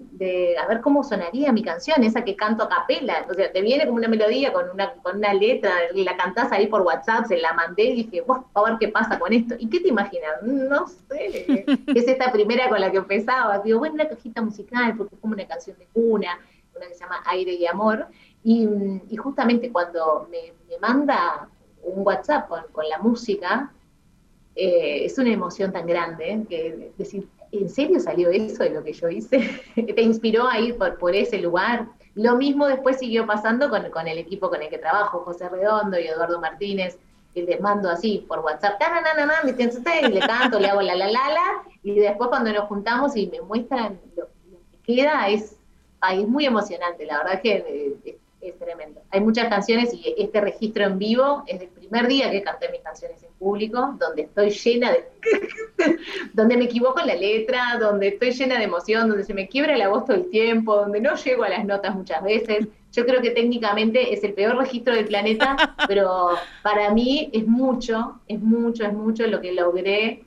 a 0.61 0.67
ver 0.67 0.79
cómo 0.81 1.03
sonaría 1.03 1.51
mi 1.51 1.63
canción, 1.63 2.03
esa 2.03 2.23
que 2.23 2.35
canto 2.35 2.63
a 2.63 2.69
capela, 2.69 3.25
o 3.29 3.33
sea, 3.33 3.51
te 3.51 3.61
viene 3.61 3.85
como 3.85 3.97
una 3.97 4.07
melodía 4.07 4.53
con 4.53 4.69
una, 4.69 4.93
con 4.93 5.17
una 5.17 5.33
letra, 5.33 5.71
la 5.93 6.15
cantás 6.15 6.51
ahí 6.51 6.67
por 6.67 6.83
WhatsApp, 6.83 7.25
se 7.25 7.37
la 7.37 7.51
mandé 7.53 7.83
y 7.83 8.03
dije, 8.03 8.23
a 8.53 8.63
ver 8.63 8.77
qué 8.79 8.89
pasa 8.89 9.19
con 9.19 9.33
esto. 9.33 9.55
¿Y 9.57 9.69
qué 9.69 9.79
te 9.79 9.89
imaginas? 9.89 10.41
No 10.43 10.87
sé, 10.87 11.65
es 11.87 12.07
esta 12.07 12.31
primera 12.31 12.69
con 12.69 12.79
la 12.79 12.91
que 12.91 12.97
empezaba. 12.97 13.59
Digo, 13.59 13.79
bueno, 13.79 13.95
una 13.95 14.07
cajita 14.07 14.41
musical, 14.41 14.95
porque 14.95 15.15
es 15.15 15.21
como 15.21 15.33
una 15.33 15.47
canción 15.47 15.77
de 15.79 15.87
cuna, 15.87 16.39
una 16.75 16.87
que 16.87 16.93
se 16.93 17.01
llama 17.01 17.23
Aire 17.25 17.53
y 17.53 17.65
Amor, 17.65 18.07
y, 18.43 19.15
justamente 19.17 19.71
cuando 19.71 20.27
me, 20.29 20.53
manda 20.79 21.47
un 21.81 22.05
WhatsApp 22.05 22.49
con, 22.49 22.89
la 22.89 22.97
música, 22.99 23.71
eh, 24.55 25.05
es 25.05 25.17
una 25.17 25.31
emoción 25.31 25.71
tan 25.71 25.87
grande 25.87 26.45
que 26.49 26.91
decir, 26.97 27.27
¿en 27.51 27.69
serio 27.69 27.99
salió 27.99 28.29
eso 28.29 28.63
de 28.63 28.71
lo 28.71 28.83
que 28.83 28.93
yo 28.93 29.09
hice? 29.09 29.61
¿Te 29.75 30.01
inspiró 30.01 30.47
a 30.47 30.59
ir 30.59 30.77
por, 30.77 31.15
ese 31.15 31.39
lugar? 31.39 31.87
Lo 32.15 32.35
mismo 32.35 32.67
después 32.67 32.99
siguió 32.99 33.25
pasando 33.25 33.69
con, 33.69 34.07
el 34.07 34.17
equipo 34.17 34.49
con 34.49 34.61
el 34.61 34.69
que 34.69 34.77
trabajo, 34.77 35.23
José 35.23 35.47
Redondo 35.47 35.97
y 35.97 36.07
Eduardo 36.07 36.39
Martínez, 36.41 36.97
que 37.33 37.43
les 37.43 37.61
mando 37.61 37.89
así 37.89 38.25
por 38.27 38.39
WhatsApp, 38.39 38.79
y 40.03 40.07
le 40.07 40.19
canto, 40.19 40.59
le 40.59 40.67
hago 40.67 40.81
la 40.81 40.95
la 40.95 41.07
la 41.07 41.29
la, 41.29 41.63
y 41.81 41.95
después 41.95 42.29
cuando 42.29 42.51
nos 42.51 42.65
juntamos 42.65 43.15
y 43.15 43.27
me 43.27 43.41
muestran 43.41 43.99
lo, 44.15 44.27
que 44.83 44.95
queda, 44.95 45.29
es, 45.29 45.55
es 46.11 46.27
muy 46.27 46.45
emocionante, 46.45 47.05
la 47.05 47.19
verdad 47.19 47.41
que 47.41 47.95
eh. 48.05 48.17
Hay 49.13 49.21
muchas 49.21 49.47
canciones 49.47 49.93
y 49.93 50.15
este 50.17 50.41
registro 50.41 50.85
en 50.85 50.97
vivo 50.97 51.43
es 51.45 51.61
el 51.61 51.67
primer 51.67 52.07
día 52.07 52.31
que 52.31 52.41
canté 52.41 52.69
mis 52.69 52.81
canciones 52.81 53.21
en 53.21 53.31
público, 53.33 53.95
donde 53.99 54.23
estoy 54.23 54.49
llena 54.49 54.91
de... 54.91 55.05
donde 56.33 56.57
me 56.57 56.63
equivoco 56.65 56.99
en 56.99 57.07
la 57.07 57.15
letra, 57.15 57.77
donde 57.79 58.07
estoy 58.07 58.31
llena 58.31 58.57
de 58.57 58.63
emoción, 58.63 59.07
donde 59.07 59.23
se 59.23 59.35
me 59.35 59.47
quiebra 59.47 59.77
la 59.77 59.89
voz 59.89 60.05
todo 60.05 60.17
el 60.17 60.31
tiempo, 60.31 60.75
donde 60.77 60.99
no 60.99 61.13
llego 61.13 61.43
a 61.43 61.49
las 61.49 61.63
notas 61.63 61.93
muchas 61.93 62.23
veces. 62.23 62.67
Yo 62.91 63.05
creo 63.05 63.21
que 63.21 63.29
técnicamente 63.29 64.15
es 64.15 64.23
el 64.23 64.33
peor 64.33 64.57
registro 64.57 64.95
del 64.95 65.05
planeta, 65.05 65.75
pero 65.87 66.29
para 66.63 66.91
mí 66.91 67.29
es 67.33 67.45
mucho, 67.45 68.19
es 68.27 68.39
mucho, 68.39 68.83
es 68.83 68.93
mucho 68.93 69.27
lo 69.27 69.39
que 69.41 69.53
logré 69.53 70.25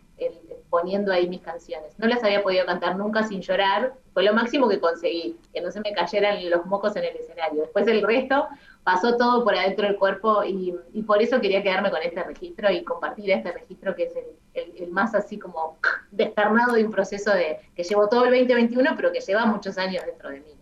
poniendo 0.70 1.12
ahí 1.12 1.28
mis 1.28 1.40
canciones. 1.40 1.98
No 1.98 2.06
las 2.06 2.22
había 2.22 2.42
podido 2.42 2.66
cantar 2.66 2.96
nunca 2.96 3.22
sin 3.24 3.40
llorar, 3.40 3.94
fue 4.12 4.22
lo 4.22 4.34
máximo 4.34 4.68
que 4.68 4.80
conseguí, 4.80 5.36
que 5.52 5.60
no 5.60 5.70
se 5.70 5.80
me 5.80 5.92
cayeran 5.92 6.50
los 6.50 6.66
mocos 6.66 6.96
en 6.96 7.04
el 7.04 7.16
escenario. 7.16 7.62
Después 7.62 7.86
el 7.86 8.02
resto 8.02 8.46
pasó 8.86 9.16
todo 9.16 9.42
por 9.42 9.56
adentro 9.56 9.84
del 9.84 9.96
cuerpo 9.96 10.44
y, 10.44 10.72
por 11.02 11.20
eso 11.20 11.40
quería 11.40 11.60
quedarme 11.60 11.90
con 11.90 12.00
este 12.04 12.22
registro 12.22 12.70
y 12.70 12.84
compartir 12.84 13.32
este 13.32 13.50
registro 13.50 13.96
que 13.96 14.04
es 14.04 14.12
el, 14.54 14.90
más 14.92 15.12
así 15.12 15.40
como 15.40 15.76
descarnado 16.12 16.74
de 16.74 16.84
un 16.84 16.92
proceso 16.92 17.32
de 17.32 17.58
que 17.74 17.82
llevo 17.82 18.08
todo 18.08 18.26
el 18.26 18.30
2021, 18.30 18.92
pero 18.94 19.10
que 19.10 19.18
lleva 19.18 19.44
muchos 19.44 19.76
años 19.76 20.04
dentro 20.06 20.30
de 20.30 20.38
mí. 20.38 20.54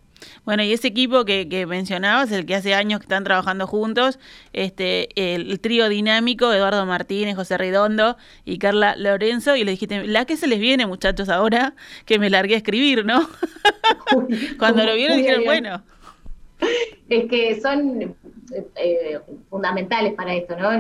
Bueno, 0.47 0.63
y 0.63 0.73
ese 0.73 0.89
equipo 0.89 1.27
que, 1.27 1.51
que, 1.51 1.67
mencionabas, 1.67 2.33
el 2.33 2.47
que 2.47 2.55
hace 2.55 2.73
años 2.73 3.01
que 3.01 3.05
están 3.05 3.25
trabajando 3.25 3.67
juntos, 3.67 4.19
este, 4.55 5.09
el, 5.35 5.61
trío 5.61 5.91
dinámico, 5.91 6.51
Eduardo 6.51 6.87
Martínez, 6.87 7.37
José 7.37 7.59
Redondo 7.59 8.17
y 8.47 8.57
Carla 8.57 8.97
Lorenzo, 8.97 9.55
y 9.55 9.65
le 9.65 9.73
dijiste, 9.73 10.07
la 10.07 10.25
que 10.25 10.39
se 10.39 10.47
les 10.47 10.61
viene, 10.61 10.87
muchachos, 10.87 11.29
ahora 11.29 11.75
que 12.07 12.19
me 12.19 12.31
largué 12.31 12.55
a 12.55 12.59
escribir, 12.59 13.05
¿no? 13.05 13.29
Cuando 14.59 14.83
lo 14.85 14.95
vieron 14.95 15.19
dijeron, 15.19 15.45
bueno. 15.45 15.83
Es 17.09 17.29
que 17.29 17.61
son 17.61 18.17
eh, 18.77 19.21
fundamentales 19.51 20.15
para 20.15 20.35
esto, 20.35 20.57
¿no? 20.57 20.71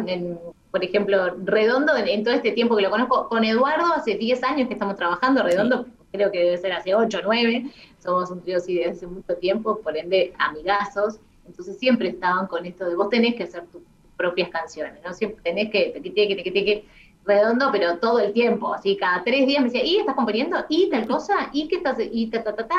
por 0.70 0.82
ejemplo, 0.82 1.36
Redondo, 1.44 1.96
en, 1.96 2.24
todo 2.24 2.34
este 2.34 2.50
tiempo 2.50 2.74
que 2.74 2.82
lo 2.82 2.90
conozco, 2.90 3.28
con 3.28 3.44
Eduardo 3.44 3.92
hace 3.94 4.16
10 4.16 4.42
años 4.42 4.66
que 4.66 4.74
estamos 4.74 4.96
trabajando, 4.96 5.44
Redondo 5.44 5.86
creo 6.10 6.30
que 6.32 6.38
debe 6.38 6.56
ser 6.58 6.72
hace 6.72 6.94
8 6.94 7.18
o 7.18 7.22
9, 7.24 7.70
somos 8.02 8.30
un 8.30 8.42
trío 8.42 8.56
así 8.56 8.76
desde 8.76 8.90
hace 8.90 9.06
mucho 9.06 9.36
tiempo, 9.36 9.80
por 9.80 9.96
ende 9.96 10.32
amigazos, 10.38 11.20
entonces 11.46 11.78
siempre 11.78 12.08
estaban 12.08 12.46
con 12.46 12.66
esto 12.66 12.88
de 12.88 12.96
vos 12.96 13.08
tenés 13.08 13.34
que 13.34 13.44
hacer 13.44 13.66
tus 13.66 13.82
propias 14.16 14.48
canciones, 14.48 14.94
¿no? 15.04 15.12
Siempre 15.12 15.42
tenés 15.42 15.70
que, 15.70 15.92
que, 15.92 16.12
que, 16.12 16.42
que, 16.42 16.52
que, 16.52 16.84
redondo, 17.24 17.70
pero 17.72 17.98
todo 17.98 18.20
el 18.20 18.32
tiempo, 18.32 18.74
así 18.74 18.96
cada 18.96 19.24
tres 19.24 19.46
días 19.46 19.62
me 19.62 19.70
decía, 19.70 19.84
¿y 19.84 19.96
estás 19.96 20.14
componiendo? 20.14 20.56
¿Y 20.68 20.88
tal 20.90 21.06
cosa? 21.06 21.50
¿Y 21.52 21.68
qué 21.68 21.76
estás? 21.76 21.98
¿Y 22.00 22.28
ta, 22.28 22.42
ta, 22.42 22.54
ta, 22.54 22.68
ta? 22.68 22.76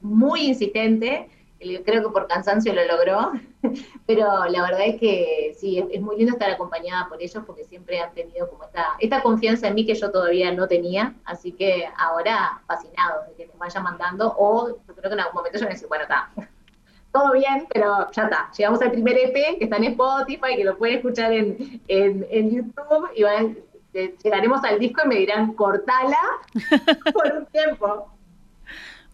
muy 0.00 0.42
insistente, 0.42 1.28
creo 1.58 2.02
que 2.02 2.10
por 2.10 2.26
cansancio 2.28 2.72
lo 2.72 2.84
logró, 2.86 3.32
pero 4.06 4.46
la 4.46 4.62
verdad 4.62 4.82
es 4.86 5.00
que 5.00 5.54
sí, 5.58 5.78
es, 5.90 6.00
muy 6.00 6.16
lindo 6.16 6.32
estar 6.32 6.50
acompañada 6.50 7.08
por 7.08 7.20
ellos 7.20 7.42
porque 7.46 7.64
siempre 7.64 8.00
han 8.00 8.12
tenido 8.14 8.48
como 8.48 8.64
esta, 8.64 8.94
esta 8.98 9.22
confianza 9.22 9.68
en 9.68 9.74
mí 9.74 9.84
que 9.84 9.94
yo 9.94 10.10
todavía 10.10 10.52
no 10.52 10.68
tenía, 10.68 11.14
así 11.24 11.52
que 11.52 11.88
ahora 11.96 12.60
fascinado 12.66 13.24
de 13.28 13.34
que 13.34 13.46
les 13.46 13.58
vaya 13.58 13.80
mandando, 13.80 14.34
o 14.38 14.68
yo 14.68 14.94
creo 14.94 15.10
que 15.10 15.14
en 15.14 15.20
algún 15.20 15.34
momento 15.34 15.58
yo 15.58 15.64
me 15.64 15.72
decir, 15.72 15.88
bueno, 15.88 16.04
está, 16.04 16.30
todo 17.12 17.32
bien, 17.32 17.66
pero 17.72 18.10
ya 18.12 18.24
está, 18.24 18.50
llegamos 18.56 18.80
al 18.82 18.92
primer 18.92 19.16
EP 19.18 19.58
que 19.58 19.64
está 19.64 19.76
en 19.76 19.84
Spotify, 19.84 20.56
que 20.56 20.64
lo 20.64 20.78
pueden 20.78 20.96
escuchar 20.96 21.32
en, 21.32 21.82
en, 21.88 22.50
YouTube, 22.50 23.10
y 23.16 23.22
van, 23.24 23.58
eh, 23.94 24.14
llegaremos 24.22 24.62
al 24.62 24.78
disco 24.78 25.02
y 25.04 25.08
me 25.08 25.16
dirán, 25.16 25.54
cortala 25.54 26.18
por 27.12 27.32
un 27.32 27.46
tiempo. 27.46 28.17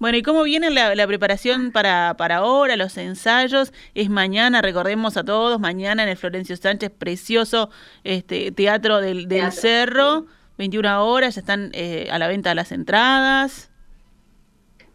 Bueno, 0.05 0.19
¿y 0.19 0.23
cómo 0.23 0.43
viene 0.43 0.69
la, 0.69 1.07
preparación 1.07 1.73
para, 1.73 2.15
para 2.19 2.37
ahora, 2.37 2.77
los 2.77 2.99
ensayos? 2.99 3.73
Es 3.95 4.11
mañana, 4.11 4.61
recordemos 4.61 5.17
a 5.17 5.25
todos, 5.25 5.59
mañana 5.59 6.03
en 6.03 6.11
el 6.11 6.19
Florencio 6.19 6.59
Sánchez, 6.59 6.91
precioso 6.91 7.71
este 8.03 8.53
Teatro 8.53 9.01
del, 9.01 9.29
del 9.29 9.51
Cerro, 9.51 10.27
21 10.59 11.07
horas, 11.07 11.37
ya 11.37 11.41
están 11.41 11.71
eh, 11.73 12.09
a 12.11 12.19
la 12.19 12.29
venta 12.29 12.55
las 12.55 12.71
entradas. 12.71 13.71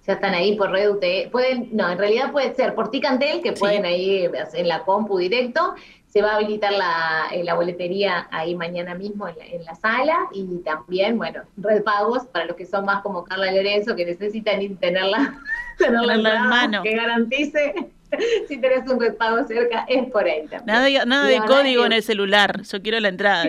Ya 0.06 0.14
están 0.14 0.36
ahí 0.36 0.56
por 0.56 0.70
Red 0.70 1.00
Pueden, 1.32 1.70
no, 1.72 1.90
en 1.90 1.98
realidad 1.98 2.32
puede 2.32 2.54
ser 2.54 2.76
por 2.76 2.92
Ticantel, 2.92 3.42
que 3.42 3.54
pueden 3.54 3.86
ahí 3.86 4.30
en 4.54 4.68
la 4.68 4.84
compu 4.84 5.18
directo, 5.18 5.74
se 6.10 6.22
va 6.22 6.32
a 6.32 6.36
habilitar 6.38 6.72
la, 6.72 7.28
eh, 7.32 7.44
la 7.44 7.54
boletería 7.54 8.28
ahí 8.32 8.56
mañana 8.56 8.96
mismo 8.96 9.28
en 9.28 9.64
la, 9.64 9.76
sala 9.76 10.18
y 10.34 10.58
también, 10.64 11.18
bueno, 11.18 11.44
red 11.58 11.84
pagos 11.84 12.26
para 12.26 12.46
los 12.46 12.56
que 12.56 12.66
son 12.66 12.86
más 12.86 13.04
como 13.04 13.24
Carla 13.24 13.52
Lorenzo, 13.52 13.96
que 13.96 14.06
necesitan 14.06 14.60
tenerla, 14.78 15.40
tenerla 15.78 16.16
en 16.16 16.24
mano. 16.24 16.82
que 16.82 16.96
garantice 16.96 17.92
si 18.48 18.58
tenés 18.58 18.90
un 18.90 19.00
red 19.00 19.16
pago 19.16 19.46
cerca, 19.48 19.86
es 19.88 20.10
por 20.12 20.26
ahí 20.26 20.48
también. 20.48 20.66
Nada, 20.66 21.06
nada 21.06 21.28
de 21.28 21.40
código 21.46 21.86
en 21.86 21.94
el 21.94 22.04
celular, 22.04 22.64
yo 22.64 22.82
quiero 22.82 23.00
la 23.00 23.10
entrada. 23.10 23.46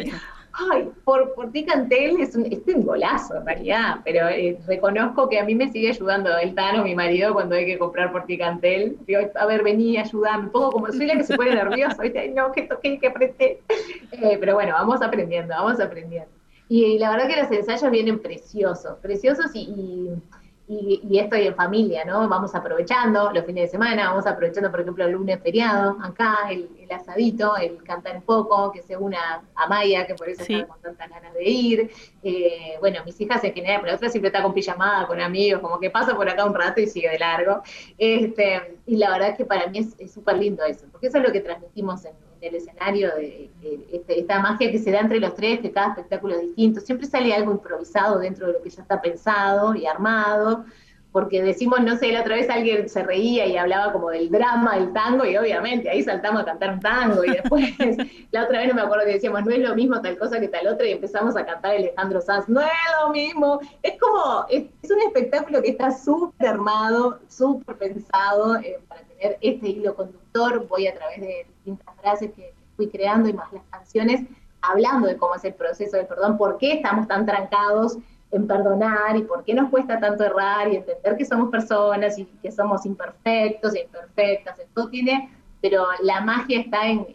Ay, 0.52 0.90
por, 1.04 1.34
por 1.34 1.52
Ticantel 1.52 2.20
es 2.20 2.34
un, 2.34 2.46
es 2.46 2.60
un 2.66 2.84
golazo 2.84 3.36
en 3.36 3.46
realidad, 3.46 4.00
pero 4.04 4.28
eh, 4.28 4.58
reconozco 4.66 5.28
que 5.28 5.38
a 5.38 5.44
mí 5.44 5.54
me 5.54 5.70
sigue 5.70 5.90
ayudando 5.90 6.36
el 6.38 6.54
Tano, 6.54 6.82
mi 6.82 6.94
marido, 6.94 7.32
cuando 7.32 7.54
hay 7.54 7.66
que 7.66 7.78
comprar 7.78 8.10
por 8.10 8.26
Ticantel. 8.26 8.98
Digo, 9.06 9.20
a 9.34 9.46
ver, 9.46 9.62
vení, 9.62 9.96
ayúdame. 9.96 10.44
Un 10.44 10.50
poco 10.50 10.72
como 10.72 10.88
soy 10.88 11.06
la 11.06 11.16
que 11.16 11.24
se 11.24 11.36
pone 11.36 11.54
nerviosa, 11.54 12.02
¿viste? 12.02 12.28
no, 12.30 12.52
que 12.52 12.62
toqué, 12.62 12.98
que 12.98 13.06
apreté. 13.06 13.62
Eh, 14.12 14.36
pero 14.38 14.54
bueno, 14.54 14.72
vamos 14.72 15.00
aprendiendo, 15.02 15.54
vamos 15.54 15.80
aprendiendo. 15.80 16.28
Y, 16.68 16.98
la 16.98 17.10
verdad 17.10 17.28
que 17.28 17.42
los 17.42 17.50
ensayos 17.50 17.90
vienen 17.90 18.20
preciosos, 18.20 18.98
preciosos 18.98 19.50
y 19.54 19.60
y, 19.60 20.10
estoy 20.70 21.46
en 21.46 21.54
familia, 21.54 22.04
¿no? 22.04 22.28
Vamos 22.28 22.54
aprovechando 22.54 23.32
los 23.32 23.44
fines 23.44 23.64
de 23.64 23.68
semana, 23.68 24.10
vamos 24.10 24.26
aprovechando, 24.26 24.70
por 24.70 24.80
ejemplo, 24.80 25.04
el 25.04 25.12
lunes 25.12 25.40
feriado, 25.42 25.96
acá, 26.02 26.38
el, 26.50 26.68
asadito, 26.90 27.56
el 27.56 27.82
cantar 27.84 28.16
un 28.16 28.22
poco, 28.22 28.72
que 28.72 28.82
se 28.82 28.96
una 28.96 29.42
a 29.54 29.66
Maya, 29.68 30.06
que 30.06 30.14
por 30.14 30.28
eso 30.28 30.42
está 30.42 30.66
con 30.66 30.80
tantas 30.80 31.08
ganas 31.08 31.32
de 31.34 31.48
ir. 31.48 31.90
Eh, 32.22 32.76
bueno, 32.80 33.00
mis 33.04 33.20
hijas 33.20 33.42
en 33.44 33.52
general, 33.52 33.80
pero 33.80 33.92
la 33.92 33.96
otra 33.96 34.08
siempre 34.08 34.28
está 34.28 34.42
con 34.42 34.52
pijamada, 34.52 35.06
con 35.06 35.20
amigos, 35.20 35.60
como 35.60 35.78
que 35.78 35.90
pasa 35.90 36.14
por 36.16 36.28
acá 36.28 36.44
un 36.44 36.54
rato 36.54 36.80
y 36.80 36.86
sigue 36.86 37.10
de 37.10 37.18
largo. 37.18 37.62
Este, 37.98 38.78
y 38.86 38.96
la 38.96 39.10
verdad 39.10 39.30
es 39.30 39.36
que 39.36 39.44
para 39.44 39.66
mí 39.68 39.78
es 39.98 40.12
súper 40.12 40.38
lindo 40.38 40.64
eso, 40.64 40.86
porque 40.90 41.08
eso 41.08 41.18
es 41.18 41.24
lo 41.24 41.32
que 41.32 41.40
transmitimos 41.40 42.04
en 42.04 42.12
el 42.40 42.54
escenario, 42.54 43.14
de, 43.14 43.50
este, 43.92 44.20
esta 44.20 44.40
magia 44.40 44.70
que 44.70 44.78
se 44.78 44.90
da 44.90 45.00
entre 45.00 45.20
los 45.20 45.34
tres, 45.34 45.60
que 45.60 45.70
cada 45.70 45.88
espectáculo 45.88 46.34
es 46.34 46.42
distinto, 46.42 46.80
siempre 46.80 47.06
sale 47.06 47.34
algo 47.34 47.52
improvisado 47.52 48.18
dentro 48.18 48.46
de 48.46 48.54
lo 48.54 48.62
que 48.62 48.70
ya 48.70 48.82
está 48.82 49.00
pensado 49.00 49.74
y 49.74 49.86
armado, 49.86 50.64
porque 51.12 51.42
decimos, 51.42 51.80
no 51.80 51.96
sé, 51.96 52.12
la 52.12 52.20
otra 52.20 52.36
vez 52.36 52.48
alguien 52.48 52.88
se 52.88 53.02
reía 53.02 53.46
y 53.46 53.56
hablaba 53.56 53.92
como 53.92 54.10
del 54.10 54.30
drama 54.30 54.76
del 54.76 54.92
tango, 54.92 55.24
y 55.24 55.36
obviamente 55.36 55.90
ahí 55.90 56.02
saltamos 56.02 56.42
a 56.42 56.44
cantar 56.44 56.74
un 56.74 56.80
tango, 56.80 57.24
y 57.24 57.30
después 57.30 57.64
la 58.30 58.44
otra 58.44 58.60
vez 58.60 58.68
no 58.68 58.74
me 58.74 58.82
acuerdo 58.82 59.06
que 59.06 59.14
decíamos, 59.14 59.44
no 59.44 59.50
es 59.50 59.58
lo 59.58 59.74
mismo 59.74 60.00
tal 60.00 60.16
cosa 60.18 60.38
que 60.38 60.48
tal 60.48 60.68
otra, 60.68 60.86
y 60.86 60.92
empezamos 60.92 61.36
a 61.36 61.44
cantar 61.44 61.72
Alejandro 61.72 62.20
Sanz, 62.20 62.48
no 62.48 62.60
es 62.60 62.68
lo 63.02 63.10
mismo, 63.10 63.60
es 63.82 63.98
como, 64.00 64.46
es, 64.48 64.66
un 64.90 65.00
espectáculo 65.02 65.62
que 65.62 65.70
está 65.70 65.90
súper 65.90 66.48
armado, 66.48 67.18
súper 67.28 67.76
pensado 67.76 68.56
eh, 68.56 68.78
para 68.88 69.02
tener 69.02 69.38
este 69.40 69.68
hilo 69.68 69.94
conductor, 69.94 70.66
voy 70.68 70.86
a 70.86 70.94
través 70.94 71.20
de 71.20 71.46
distintas 71.56 71.94
frases 72.00 72.30
que 72.34 72.54
fui 72.76 72.88
creando 72.88 73.28
y 73.28 73.32
más 73.32 73.52
las 73.52 73.64
canciones, 73.70 74.22
hablando 74.62 75.08
de 75.08 75.16
cómo 75.16 75.34
es 75.34 75.44
el 75.44 75.54
proceso 75.54 75.96
del 75.96 76.06
perdón, 76.06 76.38
por 76.38 76.58
qué 76.58 76.74
estamos 76.74 77.08
tan 77.08 77.26
trancados 77.26 77.98
en 78.32 78.46
perdonar 78.46 79.16
y 79.16 79.22
por 79.22 79.44
qué 79.44 79.54
nos 79.54 79.70
cuesta 79.70 79.98
tanto 79.98 80.24
errar 80.24 80.72
y 80.72 80.76
entender 80.76 81.16
que 81.16 81.24
somos 81.24 81.50
personas 81.50 82.18
y 82.18 82.24
que 82.24 82.52
somos 82.52 82.86
imperfectos 82.86 83.74
e 83.74 83.82
imperfectas, 83.82 84.56
todo 84.74 84.88
tiene, 84.88 85.30
pero 85.60 85.86
la 86.02 86.20
magia 86.20 86.60
está 86.60 86.86
en, 86.86 87.06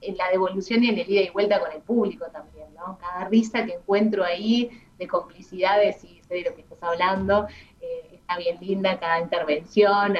en, 0.00 0.16
la 0.16 0.28
devolución 0.30 0.84
y 0.84 0.90
en 0.90 0.98
el 0.98 1.10
ida 1.10 1.22
y 1.22 1.30
vuelta 1.30 1.60
con 1.60 1.72
el 1.72 1.80
público 1.80 2.26
también, 2.26 2.66
¿no? 2.74 2.98
Cada 2.98 3.26
risa 3.28 3.64
que 3.64 3.74
encuentro 3.74 4.22
ahí 4.22 4.70
de 4.98 5.08
complicidades 5.08 6.04
y 6.04 6.20
sé 6.28 6.34
de 6.34 6.42
lo 6.42 6.54
que 6.54 6.60
estás 6.60 6.82
hablando, 6.82 7.48
eh, 7.80 8.10
está 8.12 8.36
bien 8.36 8.58
linda, 8.60 8.98
cada 9.00 9.20
intervención, 9.20 10.14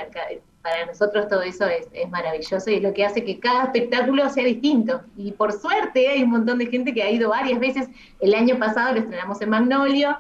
para 0.65 0.87
nosotros 0.87 1.29
todo 1.29 1.43
eso 1.43 1.67
es, 1.67 1.87
maravilloso 2.09 2.71
y 2.71 2.77
es 2.77 2.83
lo 2.83 2.95
que 2.95 3.05
hace 3.05 3.23
que 3.23 3.39
cada 3.39 3.65
espectáculo 3.65 4.31
sea 4.31 4.45
distinto. 4.45 5.03
Y 5.15 5.33
por 5.33 5.53
suerte 5.53 6.09
hay 6.09 6.23
un 6.23 6.31
montón 6.31 6.57
de 6.57 6.67
gente 6.67 6.95
que 6.95 7.03
ha 7.03 7.11
ido 7.11 7.29
varias 7.29 7.61
veces. 7.61 7.89
El 8.19 8.35
año 8.35 8.59
pasado 8.59 8.95
lo 8.95 9.01
estrenamos 9.01 9.43
en 9.43 9.51
Magnolio, 9.51 10.17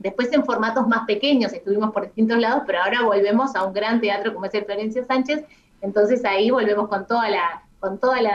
después 0.00 0.32
en 0.32 0.44
formatos 0.44 0.88
más 0.88 1.06
pequeños, 1.06 1.52
estuvimos 1.52 1.92
por 1.92 2.06
distintos 2.06 2.38
lados, 2.38 2.64
pero 2.66 2.82
ahora 2.82 3.02
volvemos 3.02 3.54
a 3.54 3.62
un 3.62 3.72
gran 3.72 4.00
teatro 4.00 4.34
como 4.34 4.46
es 4.46 4.54
el 4.54 4.64
Florencia 4.64 5.04
Sánchez, 5.04 5.44
entonces 5.82 6.24
ahí 6.24 6.50
volvemos 6.50 6.88
con 6.88 7.06
toda 7.06 7.30
la 7.30 7.62
con 7.78 7.98
toda 7.98 8.20
la, 8.20 8.34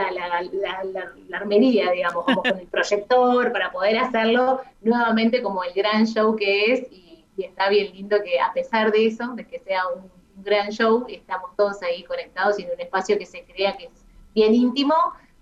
armería, 1.32 1.92
digamos, 1.92 2.24
como 2.24 2.42
con 2.42 2.58
el 2.58 2.66
proyector, 2.66 3.52
para 3.52 3.70
poder 3.70 3.96
hacerlo 3.98 4.60
nuevamente 4.80 5.40
como 5.40 5.62
el 5.62 5.72
gran 5.72 6.04
show 6.06 6.34
que 6.34 6.72
es, 6.72 6.88
y 6.90 7.44
está 7.44 7.68
bien 7.68 7.92
lindo 7.92 8.16
que 8.24 8.40
a 8.40 8.52
pesar 8.52 8.90
de 8.90 9.06
eso, 9.06 9.34
de 9.36 9.46
que 9.46 9.60
sea 9.60 9.82
un 9.94 10.15
gran 10.46 10.70
show, 10.70 11.04
estamos 11.08 11.54
todos 11.56 11.82
ahí 11.82 12.02
conectados 12.04 12.58
y 12.58 12.62
en 12.62 12.70
un 12.70 12.80
espacio 12.80 13.18
que 13.18 13.26
se 13.26 13.44
crea 13.44 13.76
que 13.76 13.86
es 13.86 14.04
bien 14.34 14.54
íntimo, 14.54 14.94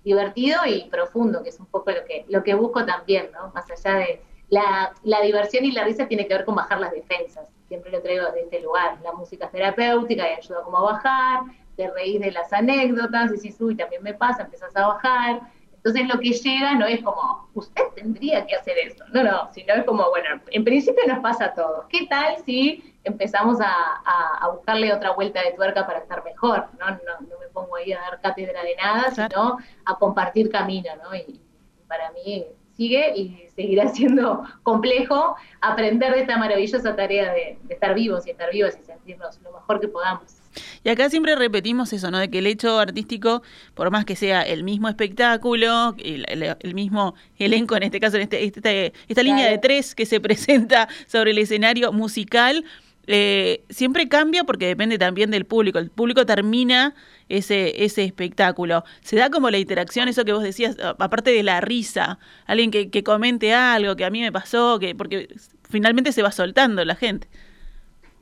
divertido 0.02 0.60
y 0.66 0.88
profundo, 0.90 1.42
que 1.42 1.50
es 1.50 1.60
un 1.60 1.66
poco 1.66 1.92
lo 1.92 2.04
que, 2.04 2.24
lo 2.28 2.42
que 2.42 2.54
busco 2.54 2.84
también, 2.84 3.30
¿no? 3.32 3.52
Más 3.54 3.70
allá 3.70 3.98
de 3.98 4.22
la, 4.48 4.92
la 5.04 5.20
diversión 5.20 5.64
y 5.64 5.72
la 5.72 5.84
risa 5.84 6.08
tiene 6.08 6.26
que 6.26 6.34
ver 6.34 6.44
con 6.44 6.54
bajar 6.54 6.80
las 6.80 6.92
defensas, 6.92 7.48
siempre 7.68 7.92
lo 7.92 8.02
traigo 8.02 8.30
de 8.32 8.42
este 8.42 8.60
lugar, 8.60 8.98
la 9.02 9.12
música 9.12 9.48
terapéutica 9.48 10.28
y 10.28 10.34
ayuda 10.34 10.62
como 10.62 10.78
a 10.78 10.92
bajar, 10.92 11.40
te 11.76 11.90
reís 11.90 12.20
de 12.20 12.30
las 12.30 12.52
anécdotas, 12.52 13.30
si 13.40 13.54
uy, 13.60 13.76
también 13.76 14.02
me 14.02 14.14
pasa, 14.14 14.42
empiezas 14.42 14.74
a 14.76 14.86
bajar, 14.86 15.40
entonces 15.84 16.08
lo 16.08 16.18
que 16.18 16.32
llega 16.32 16.74
no 16.76 16.86
es 16.86 17.02
como, 17.02 17.46
usted 17.52 17.82
tendría 17.94 18.46
que 18.46 18.56
hacer 18.56 18.78
eso, 18.78 19.04
no, 19.12 19.22
no, 19.22 19.52
sino 19.52 19.74
es 19.74 19.84
como, 19.84 20.08
bueno, 20.08 20.40
en 20.50 20.64
principio 20.64 21.02
nos 21.06 21.18
pasa 21.18 21.46
a 21.46 21.54
todos. 21.54 21.84
¿Qué 21.90 22.06
tal 22.06 22.36
si 22.46 22.94
empezamos 23.04 23.58
a, 23.60 24.48
buscarle 24.54 24.94
otra 24.94 25.10
vuelta 25.12 25.42
de 25.42 25.52
tuerca 25.52 25.86
para 25.86 25.98
estar 25.98 26.24
mejor? 26.24 26.68
¿no? 26.78 26.90
No, 26.90 27.38
me 27.38 27.48
pongo 27.52 27.76
ahí 27.76 27.92
a 27.92 28.00
dar 28.00 28.20
cátedra 28.22 28.62
de 28.62 28.76
nada, 28.76 29.10
sino 29.10 29.58
a 29.84 29.98
compartir 29.98 30.50
camino, 30.50 30.90
¿no? 31.02 31.14
Y, 31.14 31.42
para 31.86 32.10
mí 32.12 32.46
sigue 32.72 33.12
y 33.14 33.46
seguirá 33.54 33.88
siendo 33.94 34.42
complejo 34.62 35.36
aprender 35.60 36.14
de 36.14 36.20
esta 36.22 36.38
maravillosa 36.38 36.96
tarea 36.96 37.30
de, 37.34 37.58
de 37.62 37.74
estar 37.74 37.94
vivos 37.94 38.26
y 38.26 38.30
estar 38.30 38.50
vivos 38.50 38.74
y 38.80 38.82
sentirnos 38.84 39.38
lo 39.42 39.52
mejor 39.52 39.80
que 39.80 39.88
podamos. 39.88 40.43
Y 40.82 40.88
acá 40.88 41.10
siempre 41.10 41.34
repetimos 41.36 41.92
eso, 41.92 42.10
¿no? 42.10 42.18
De 42.18 42.30
que 42.30 42.38
el 42.38 42.46
hecho 42.46 42.78
artístico, 42.78 43.42
por 43.74 43.90
más 43.90 44.04
que 44.04 44.16
sea 44.16 44.42
el 44.42 44.64
mismo 44.64 44.88
espectáculo, 44.88 45.94
el, 45.98 46.74
mismo 46.74 47.14
elenco, 47.38 47.76
en 47.76 47.84
este 47.84 48.00
caso, 48.00 48.16
en 48.16 48.22
este, 48.22 48.44
este 48.44 48.92
esta 49.08 49.22
línea 49.22 49.50
de 49.50 49.58
tres 49.58 49.94
que 49.94 50.06
se 50.06 50.20
presenta 50.24 50.88
sobre 51.06 51.32
el 51.32 51.38
escenario 51.38 51.92
musical, 51.92 52.64
eh, 53.06 53.64
siempre 53.68 54.08
cambia 54.08 54.44
porque 54.44 54.66
depende 54.66 54.98
también 54.98 55.30
del 55.30 55.44
público. 55.44 55.78
El 55.78 55.90
público 55.90 56.24
termina 56.24 56.94
ese, 57.28 57.84
ese 57.84 58.04
espectáculo. 58.04 58.84
Se 59.02 59.16
da 59.16 59.30
como 59.30 59.50
la 59.50 59.58
interacción, 59.58 60.08
eso 60.08 60.24
que 60.24 60.32
vos 60.32 60.42
decías, 60.42 60.76
aparte 60.98 61.30
de 61.30 61.42
la 61.42 61.60
risa, 61.60 62.18
alguien 62.46 62.70
que, 62.70 62.90
que 62.90 63.02
comente 63.02 63.52
algo 63.54 63.96
que 63.96 64.04
a 64.04 64.10
mí 64.10 64.20
me 64.20 64.32
pasó, 64.32 64.78
que 64.78 64.94
porque 64.94 65.28
finalmente 65.68 66.12
se 66.12 66.22
va 66.22 66.32
soltando 66.32 66.84
la 66.84 66.94
gente. 66.94 67.28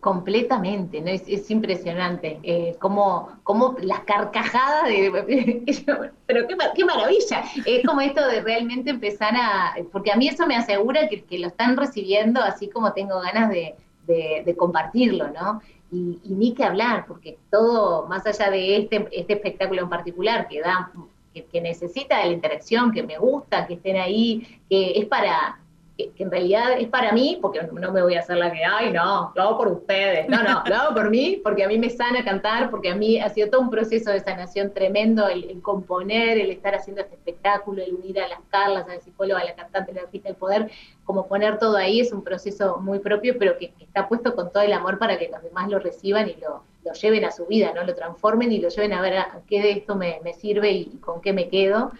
Completamente, 0.02 1.00
¿no? 1.00 1.10
Es, 1.10 1.48
impresionante 1.48 2.40
eh, 2.42 2.74
cómo, 2.80 3.28
las 3.82 4.00
carcajadas 4.00 4.88
de... 4.88 5.62
pero 6.26 6.48
qué, 6.48 6.84
maravilla, 6.84 7.44
es 7.64 7.86
como 7.86 8.00
esto 8.00 8.26
de 8.26 8.40
realmente 8.40 8.90
empezar 8.90 9.32
a... 9.36 9.76
Porque 9.92 10.10
a 10.10 10.16
mí 10.16 10.26
eso 10.26 10.44
me 10.48 10.56
asegura 10.56 11.08
que, 11.08 11.38
lo 11.38 11.46
están 11.46 11.76
recibiendo 11.76 12.42
así 12.42 12.68
como 12.68 12.92
tengo 12.92 13.20
ganas 13.20 13.48
de, 13.50 14.56
compartirlo, 14.58 15.28
¿no? 15.28 15.62
Y, 15.92 16.18
ni 16.24 16.52
que 16.52 16.64
hablar, 16.64 17.06
porque 17.06 17.38
todo, 17.48 18.08
más 18.08 18.26
allá 18.26 18.50
de 18.50 18.78
este, 18.78 19.06
este 19.12 19.34
espectáculo 19.34 19.82
en 19.82 19.88
particular, 19.88 20.48
que 20.48 20.62
da 20.62 20.90
que, 21.32 21.60
necesita 21.60 22.18
de 22.18 22.26
la 22.26 22.32
interacción, 22.32 22.90
que 22.90 23.04
me 23.04 23.18
gusta, 23.18 23.68
que 23.68 23.74
estén 23.74 23.98
ahí, 23.98 24.60
que 24.68 24.98
es 24.98 25.06
para 25.06 25.60
que, 26.16 26.22
en 26.22 26.30
realidad 26.30 26.72
es 26.78 26.88
para 26.88 27.12
mí, 27.12 27.38
porque 27.40 27.60
no 27.72 27.92
me 27.92 28.02
voy 28.02 28.14
a 28.14 28.20
hacer 28.20 28.36
la 28.36 28.52
que, 28.52 28.64
ay, 28.64 28.92
no, 28.92 29.32
lo 29.34 29.42
hago 29.42 29.58
por 29.58 29.68
ustedes. 29.68 30.28
No, 30.28 30.42
no, 30.42 30.62
lo 30.66 30.74
hago 30.74 30.94
por 30.94 31.10
mí, 31.10 31.40
porque 31.42 31.64
a 31.64 31.68
mí 31.68 31.78
me 31.78 31.90
sana 31.90 32.24
cantar, 32.24 32.70
porque 32.70 32.90
a 32.90 32.94
mí 32.94 33.20
ha 33.20 33.28
sido 33.28 33.50
todo 33.50 33.60
un 33.60 33.70
proceso 33.70 34.10
de 34.10 34.20
sanación 34.20 34.72
tremendo 34.72 35.28
el, 35.28 35.60
componer, 35.62 36.38
el 36.38 36.50
estar 36.50 36.74
haciendo 36.74 37.02
este 37.02 37.14
espectáculo, 37.14 37.82
el 37.82 37.94
unir 37.94 38.20
a 38.20 38.28
las 38.28 38.40
Carlas, 38.50 38.88
a 38.88 38.94
la 38.94 39.00
psicóloga, 39.00 39.40
a 39.40 39.44
la 39.44 39.54
cantante, 39.54 39.92
la 39.92 40.02
artista, 40.02 40.28
el 40.28 40.36
poder, 40.36 40.70
como 41.04 41.26
poner 41.26 41.58
todo 41.58 41.76
ahí, 41.76 42.00
es 42.00 42.12
un 42.12 42.22
proceso 42.22 42.78
muy 42.78 42.98
propio, 42.98 43.36
pero 43.38 43.56
que, 43.58 43.72
está 43.78 44.08
puesto 44.08 44.34
con 44.34 44.52
todo 44.52 44.62
el 44.62 44.72
amor 44.72 44.98
para 44.98 45.18
que 45.18 45.28
los 45.28 45.42
demás 45.42 45.68
lo 45.68 45.78
reciban 45.78 46.28
y 46.28 46.34
lo, 46.40 46.62
lo 46.84 46.92
lleven 46.92 47.24
a 47.24 47.30
su 47.30 47.46
vida, 47.46 47.72
¿no? 47.74 47.84
Lo 47.84 47.94
transformen 47.94 48.52
y 48.52 48.58
lo 48.58 48.68
lleven 48.68 48.92
a 48.92 49.00
ver 49.00 49.18
a, 49.18 49.40
qué 49.48 49.60
de 49.60 49.72
esto 49.72 49.96
me, 49.96 50.20
me 50.24 50.32
sirve 50.32 50.70
y 50.72 50.86
con 50.98 51.20
qué 51.20 51.32
me 51.32 51.48
quedo. 51.48 51.92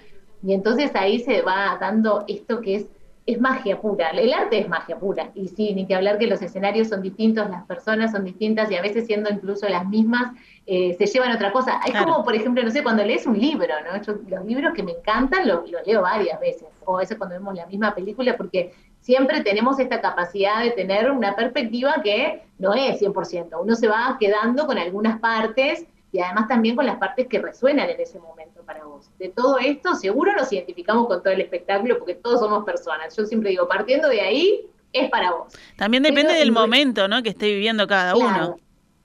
Y 0.43 0.55
entonces 0.55 0.91
ahí 0.95 1.21
se 1.21 1.43
va 1.43 1.77
dando 1.81 2.25
esto 2.27 2.61
que 2.61 2.77
es 2.77 2.87
es 3.25 3.41
magia 3.41 3.81
pura, 3.81 4.11
el 4.11 4.33
arte 4.33 4.59
es 4.59 4.69
magia 4.69 4.99
pura, 4.99 5.31
y 5.35 5.47
sí, 5.47 5.73
ni 5.75 5.87
que 5.87 5.95
hablar 5.95 6.19
que 6.19 6.27
los 6.27 6.43
escenarios 6.43 6.89
son 6.89 7.03
distintos, 7.03 7.49
las 7.49 7.65
personas 7.67 8.11
son 8.11 8.25
distintas 8.25 8.71
y 8.71 8.75
a 8.75 8.83
veces 8.83 9.07
siendo 9.07 9.31
incluso 9.31 9.69
las 9.69 9.87
mismas, 9.87 10.33
eh, 10.67 10.97
se 10.99 11.07
llevan 11.07 11.31
otra 11.33 11.53
cosa. 11.53 11.81
Es 11.87 11.95
como, 11.97 12.25
por 12.25 12.35
ejemplo, 12.35 12.63
no 12.65 12.71
sé, 12.71 12.83
cuando 12.83 13.05
lees 13.05 13.27
un 13.27 13.39
libro, 13.39 13.73
¿no? 13.85 14.15
los 14.29 14.45
libros 14.45 14.75
que 14.75 14.83
me 14.83 14.93
encantan 14.93 15.47
los, 15.47 15.71
leo 15.87 16.03
varias 16.03 16.41
veces, 16.41 16.69
o 16.85 16.97
a 16.97 17.01
veces 17.01 17.17
cuando 17.17 17.37
vemos 17.37 17.55
la 17.55 17.67
misma 17.67 17.95
película, 17.95 18.37
porque 18.37 18.73
siempre 19.01 19.43
tenemos 19.43 19.79
esta 19.79 20.01
capacidad 20.01 20.61
de 20.61 20.71
tener 20.73 21.11
una 21.11 21.37
perspectiva 21.37 22.03
que 22.03 22.43
no 22.59 22.75
es 22.75 23.01
100%, 23.01 23.57
uno 23.61 23.75
se 23.77 23.87
va 23.87 24.17
quedando 24.19 24.67
con 24.67 24.79
algunas 24.79 25.21
partes 25.21 25.87
y 26.12 26.20
además 26.20 26.46
también 26.46 26.77
con 26.77 26.85
las 26.85 26.96
partes 26.96 27.27
que 27.27 27.40
resuenan 27.40 27.88
en 27.88 27.98
ese 27.98 28.18
momento 28.18 28.62
para 28.62 28.85
vos. 28.85 29.11
De 29.18 29.31
todo 29.31 29.59
esto, 29.59 29.94
seguro 29.94 30.33
nos 30.37 30.53
identificamos 30.53 31.07
con 31.07 31.22
todo 31.22 31.33
el 31.33 31.40
espectáculo 31.40 31.98
porque 31.98 32.14
todos 32.14 32.40
somos 32.40 32.64
personas. 32.64 33.16
Yo 33.16 33.25
siempre 33.25 33.51
digo, 33.51 33.66
partiendo 33.66 34.09
de 34.09 34.20
ahí, 34.20 34.66
es 34.92 35.09
para 35.09 35.33
vos. 35.33 35.55
También 35.77 36.03
depende 36.03 36.35
del 36.35 36.53
momento, 36.53 37.09
¿no? 37.09 37.22
Que 37.22 37.31
esté 37.31 37.46
viviendo 37.46 37.87
cada 37.87 38.14
uno. 38.14 38.57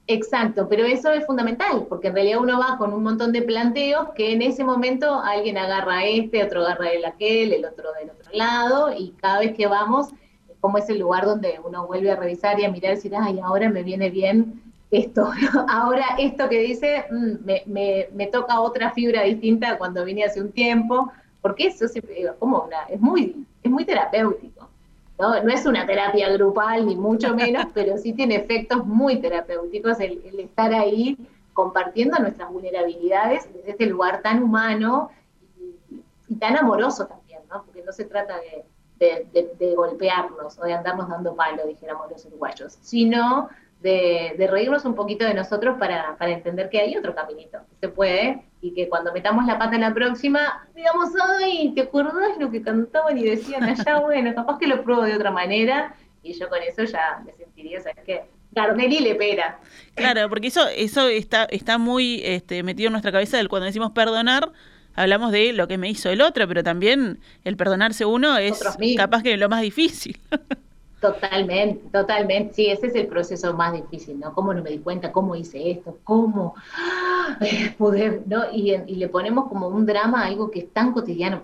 Exacto, 0.09 0.67
pero 0.69 0.85
eso 0.85 1.11
es 1.11 1.25
fundamental, 1.25 1.85
porque 1.89 2.07
en 2.07 2.13
realidad 2.13 2.39
uno 2.39 2.59
va 2.59 2.77
con 2.77 2.93
un 2.93 3.03
montón 3.03 3.33
de 3.33 3.41
planteos 3.41 4.09
que 4.15 4.31
en 4.31 4.41
ese 4.41 4.63
momento 4.63 5.19
alguien 5.21 5.57
agarra 5.57 6.05
este, 6.05 6.43
otro 6.43 6.61
agarra 6.61 6.91
el 6.91 7.03
aquel, 7.03 7.51
el 7.51 7.65
otro 7.65 7.91
del 7.99 8.11
otro 8.11 8.31
lado, 8.31 8.93
y 8.97 9.11
cada 9.21 9.39
vez 9.39 9.53
que 9.53 9.67
vamos, 9.67 10.07
como 10.61 10.77
es 10.77 10.89
el 10.89 10.99
lugar 10.99 11.25
donde 11.25 11.59
uno 11.61 11.85
vuelve 11.87 12.09
a 12.09 12.15
revisar 12.15 12.57
y 12.57 12.63
a 12.63 12.71
mirar 12.71 12.93
y 12.93 12.95
decir, 12.95 13.13
ay, 13.17 13.41
ahora 13.41 13.69
me 13.69 13.83
viene 13.83 14.09
bien 14.09 14.66
esto. 14.91 15.31
Ahora 15.69 16.05
esto 16.17 16.47
que 16.49 16.59
dice 16.59 17.05
mm, 17.09 17.45
me, 17.45 18.07
me, 18.13 18.27
toca 18.27 18.59
otra 18.59 18.91
fibra 18.91 19.23
distinta 19.23 19.77
cuando 19.77 20.05
vine 20.05 20.23
hace 20.23 20.41
un 20.41 20.51
tiempo, 20.51 21.11
porque 21.41 21.67
eso 21.67 21.87
siempre 21.87 22.15
digo, 22.15 22.35
como 22.39 22.61
una, 22.61 22.83
es 22.83 22.99
muy, 22.99 23.45
es 23.63 23.71
muy 23.71 23.85
terapéutico. 23.85 24.69
¿no? 25.19 25.43
no 25.43 25.51
es 25.51 25.65
una 25.65 25.85
terapia 25.85 26.29
grupal, 26.31 26.85
ni 26.85 26.95
mucho 26.95 27.33
menos, 27.33 27.65
pero 27.73 27.97
sí 27.97 28.13
tiene 28.13 28.35
efectos 28.35 28.85
muy 28.85 29.19
terapéuticos 29.19 29.99
el, 29.99 30.21
estar 30.39 30.73
ahí 30.73 31.17
compartiendo 31.53 32.19
nuestras 32.19 32.51
vulnerabilidades 32.51 33.51
desde 33.51 33.71
este 33.71 33.85
lugar 33.87 34.21
tan 34.21 34.43
humano 34.43 35.09
y, 36.29 36.35
tan 36.35 36.55
amoroso 36.55 37.07
también, 37.07 37.39
¿no? 37.49 37.63
porque 37.63 37.81
no 37.81 37.91
se 37.91 38.05
trata 38.05 38.35
de, 38.99 39.25
de, 39.33 39.49
de 39.57 39.75
golpearnos 39.75 40.59
o 40.59 40.65
de 40.65 40.73
andarnos 40.73 41.09
dando 41.09 41.35
palo, 41.35 41.65
dijéramos 41.65 42.11
los 42.11 42.25
uruguayos, 42.25 42.77
sino 42.81 43.49
de, 43.81 44.47
reírnos 44.49 44.85
un 44.85 44.95
poquito 44.95 45.25
de 45.25 45.33
nosotros 45.33 45.77
para, 45.77 46.17
para, 46.17 46.31
entender 46.31 46.69
que 46.69 46.79
hay 46.79 46.97
otro 46.97 47.13
caminito, 47.13 47.59
se 47.79 47.89
puede, 47.89 48.43
y 48.61 48.73
que 48.73 48.89
cuando 48.89 49.13
metamos 49.13 49.45
la 49.45 49.59
pata 49.59 49.75
en 49.75 49.81
la 49.81 49.93
próxima, 49.93 50.67
digamos, 50.75 51.09
ay, 51.39 51.73
¿te 51.75 51.81
acordás 51.81 52.37
lo 52.39 52.49
que 52.49 52.61
cantaban 52.61 53.17
y 53.17 53.23
decían 53.23 53.63
allá? 53.63 53.99
Bueno, 54.07 54.33
capaz 54.33 54.57
que 54.57 54.67
lo 54.67 54.83
pruebo 54.83 55.03
de 55.03 55.15
otra 55.15 55.31
manera, 55.31 55.95
y 56.23 56.33
yo 56.33 56.49
con 56.49 56.59
eso 56.61 56.83
ya 56.83 57.21
me 57.25 57.33
sentiría, 57.33 57.81
¿sabes 57.81 58.03
qué? 58.05 58.23
Carnel 58.53 59.03
le 59.03 59.15
pera. 59.15 59.59
Claro, 59.93 60.29
porque 60.29 60.47
eso, 60.47 60.67
eso 60.67 61.07
está, 61.07 61.45
está 61.45 61.77
muy 61.77 62.21
este, 62.23 62.63
metido 62.63 62.87
en 62.87 62.93
nuestra 62.93 63.11
cabeza 63.11 63.37
del 63.37 63.49
cuando 63.49 63.67
decimos 63.67 63.91
perdonar, 63.91 64.51
hablamos 64.95 65.31
de 65.31 65.53
lo 65.53 65.67
que 65.67 65.77
me 65.77 65.89
hizo 65.89 66.09
el 66.09 66.21
otro, 66.21 66.47
pero 66.47 66.63
también 66.63 67.19
el 67.43 67.55
perdonarse 67.55 68.05
uno 68.05 68.37
es 68.37 68.59
capaz 68.97 69.21
que 69.21 69.37
lo 69.37 69.47
más 69.49 69.61
difícil. 69.61 70.19
Totalmente, 70.99 71.89
totalmente. 71.91 72.53
Sí, 72.53 72.67
ese 72.67 72.87
es 72.87 72.95
el 72.95 73.07
proceso 73.07 73.53
más 73.53 73.73
difícil, 73.73 74.19
¿no? 74.19 74.33
¿Cómo 74.33 74.53
no 74.53 74.63
me 74.63 74.71
di 74.71 74.79
cuenta? 74.79 75.11
¿Cómo 75.11 75.35
hice 75.35 75.69
esto? 75.69 75.99
¿Cómo 76.03 76.55
poder, 77.77 78.23
¿no? 78.25 78.51
Y, 78.51 78.73
y, 78.73 78.95
le 78.95 79.07
ponemos 79.07 79.47
como 79.47 79.67
un 79.67 79.85
drama 79.85 80.23
a 80.23 80.25
algo 80.27 80.49
que 80.49 80.59
es 80.59 80.73
tan 80.73 80.93
cotidiano. 80.93 81.41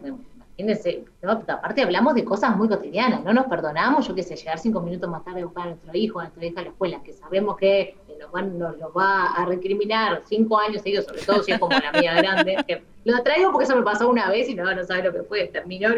Imagínense, 0.56 1.06
aparte 1.48 1.82
hablamos 1.82 2.14
de 2.14 2.24
cosas 2.24 2.56
muy 2.56 2.68
cotidianas, 2.68 3.24
no 3.24 3.34
nos 3.34 3.46
perdonamos, 3.46 4.08
yo 4.08 4.14
qué 4.14 4.22
sé, 4.22 4.36
llegar 4.36 4.60
cinco 4.60 4.82
minutos 4.82 5.10
más 5.10 5.24
tarde 5.24 5.42
a 5.42 5.46
buscar 5.46 5.64
a 5.64 5.70
nuestro 5.70 5.92
hijo, 5.96 6.20
a 6.20 6.24
nuestra 6.24 6.46
hija 6.46 6.60
a 6.60 6.64
la 6.64 6.70
escuela, 6.70 7.04
que 7.04 7.14
sabemos 7.14 7.58
que 7.58 7.98
nos, 8.32 8.78
lo 8.78 8.94
va 8.94 9.28
a 9.28 9.46
recriminar 9.46 10.22
cinco 10.26 10.60
años 10.60 10.82
seguidos, 10.82 11.06
sobre 11.06 11.22
todo 11.22 11.44
si 11.44 11.52
es 11.52 11.60
como 11.60 11.78
la 11.78 11.92
mía 11.92 12.14
grande. 12.16 12.58
Que 12.68 12.84
lo 13.12 13.22
traigo 13.22 13.52
porque 13.52 13.66
eso 13.66 13.76
me 13.76 13.84
pasó 13.84 14.10
una 14.10 14.30
vez 14.30 14.48
y 14.48 14.56
no, 14.56 14.74
no 14.74 14.84
sabe 14.86 15.04
lo 15.04 15.12
que 15.12 15.24
fue. 15.24 15.48
Terminó, 15.48 15.90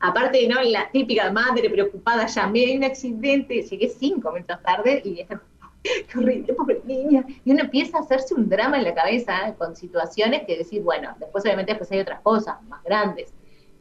aparte, 0.00 0.48
¿no? 0.48 0.62
La 0.62 0.90
típica 0.90 1.30
madre 1.30 1.68
preocupada, 1.68 2.26
llamé, 2.26 2.60
hay 2.60 2.76
un 2.78 2.84
accidente, 2.84 3.62
llegué 3.62 3.88
cinco 3.88 4.32
minutos 4.32 4.62
tarde 4.62 5.02
y 5.04 5.20
es 5.20 5.28
qué 6.08 6.18
horrible, 6.18 6.54
pobre 6.54 6.80
niña. 6.84 7.24
Y 7.44 7.52
uno 7.52 7.62
empieza 7.62 7.98
a 7.98 8.00
hacerse 8.00 8.34
un 8.34 8.48
drama 8.48 8.78
en 8.78 8.84
la 8.84 8.94
cabeza 8.94 9.48
¿eh? 9.48 9.54
con 9.58 9.76
situaciones 9.76 10.44
que 10.46 10.56
decir, 10.56 10.82
bueno, 10.82 11.14
después 11.18 11.44
obviamente 11.44 11.72
después 11.72 11.90
hay 11.92 12.00
otras 12.00 12.20
cosas 12.20 12.62
más 12.68 12.82
grandes 12.82 13.32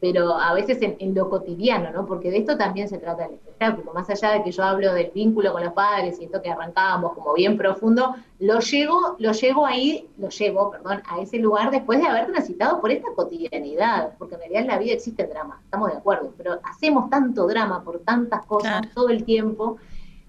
pero 0.03 0.37
a 0.37 0.53
veces 0.53 0.79
en, 0.81 1.15
lo 1.15 1.29
cotidiano, 1.29 1.89
¿no? 1.91 2.05
Porque 2.05 2.29
de 2.29 2.39
esto 2.39 2.57
también 2.57 2.89
se 2.89 2.97
trata 2.97 3.23
el 3.23 3.35
espectáculo. 3.35 3.93
Más 3.93 4.09
allá 4.09 4.31
de 4.31 4.43
que 4.43 4.51
yo 4.51 4.61
hablo 4.61 4.93
del 4.93 5.11
vínculo 5.15 5.53
con 5.53 5.63
los 5.63 5.71
padres 5.71 6.19
y 6.19 6.25
esto 6.25 6.41
que 6.41 6.51
arrancábamos 6.51 7.13
como 7.13 7.33
bien 7.33 7.57
profundo, 7.57 8.13
lo 8.37 8.59
llevo, 8.59 9.15
lo 9.19 9.31
llevo 9.31 9.65
ahí, 9.65 10.09
lo 10.17 10.27
llevo, 10.27 10.71
perdón, 10.71 11.01
a 11.07 11.21
ese 11.21 11.37
lugar 11.37 11.71
después 11.71 12.01
de 12.01 12.07
haber 12.07 12.25
transitado 12.25 12.81
por 12.81 12.91
esta 12.91 13.13
cotidianidad, 13.15 14.11
porque 14.17 14.35
en 14.35 14.41
realidad 14.41 14.61
en 14.63 14.67
la 14.67 14.77
vida 14.77 14.91
existe 14.91 15.25
drama, 15.25 15.61
estamos 15.63 15.89
de 15.89 15.97
acuerdo, 15.99 16.33
pero 16.35 16.59
hacemos 16.63 17.09
tanto 17.09 17.47
drama 17.47 17.81
por 17.81 17.99
tantas 17.99 18.45
cosas 18.45 18.81
todo 18.93 19.07
el 19.07 19.23
tiempo 19.23 19.77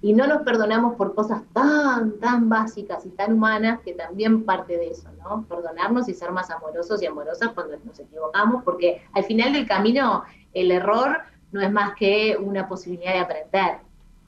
y 0.05 0.13
no 0.13 0.27
nos 0.27 0.43
perdonamos 0.43 0.97
por 0.97 1.15
cosas 1.15 1.41
tan, 1.55 2.21
tan 2.21 2.51
básicas 2.51 3.07
y 3.07 3.09
tan 3.09 3.33
humanas 3.33 3.81
que 3.83 3.95
también 3.95 4.45
parte 4.45 4.77
de 4.77 4.91
eso, 4.91 5.09
¿no? 5.23 5.47
Perdonarnos 5.49 6.11
y 6.11 6.13
ser 6.13 6.31
más 6.31 6.51
amorosos 6.51 7.03
y 7.03 7.07
amorosas 7.07 7.53
cuando 7.55 7.79
nos 7.83 7.99
equivocamos, 7.99 8.63
porque 8.65 9.03
al 9.15 9.25
final 9.25 9.55
del 9.55 9.67
camino 9.67 10.25
el 10.53 10.73
error 10.73 11.23
no 11.53 11.63
es 11.63 11.73
más 11.73 11.95
que 11.95 12.37
una 12.39 12.69
posibilidad 12.69 13.15
de 13.15 13.21
aprender. 13.21 13.79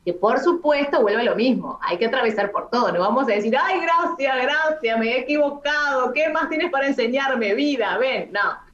Que 0.02 0.14
por 0.14 0.38
supuesto 0.38 1.02
vuelve 1.02 1.24
lo 1.24 1.36
mismo, 1.36 1.78
hay 1.82 1.98
que 1.98 2.06
atravesar 2.06 2.52
por 2.52 2.70
todo, 2.70 2.90
no 2.90 3.00
vamos 3.00 3.24
a 3.24 3.32
decir, 3.32 3.54
ay, 3.60 3.78
gracias, 3.78 4.34
gracias, 4.34 4.98
me 4.98 5.08
he 5.08 5.20
equivocado, 5.20 6.10
¿qué 6.14 6.30
más 6.30 6.48
tienes 6.48 6.70
para 6.70 6.86
enseñarme, 6.86 7.54
vida? 7.54 7.98
Ven, 7.98 8.32
no, 8.32 8.65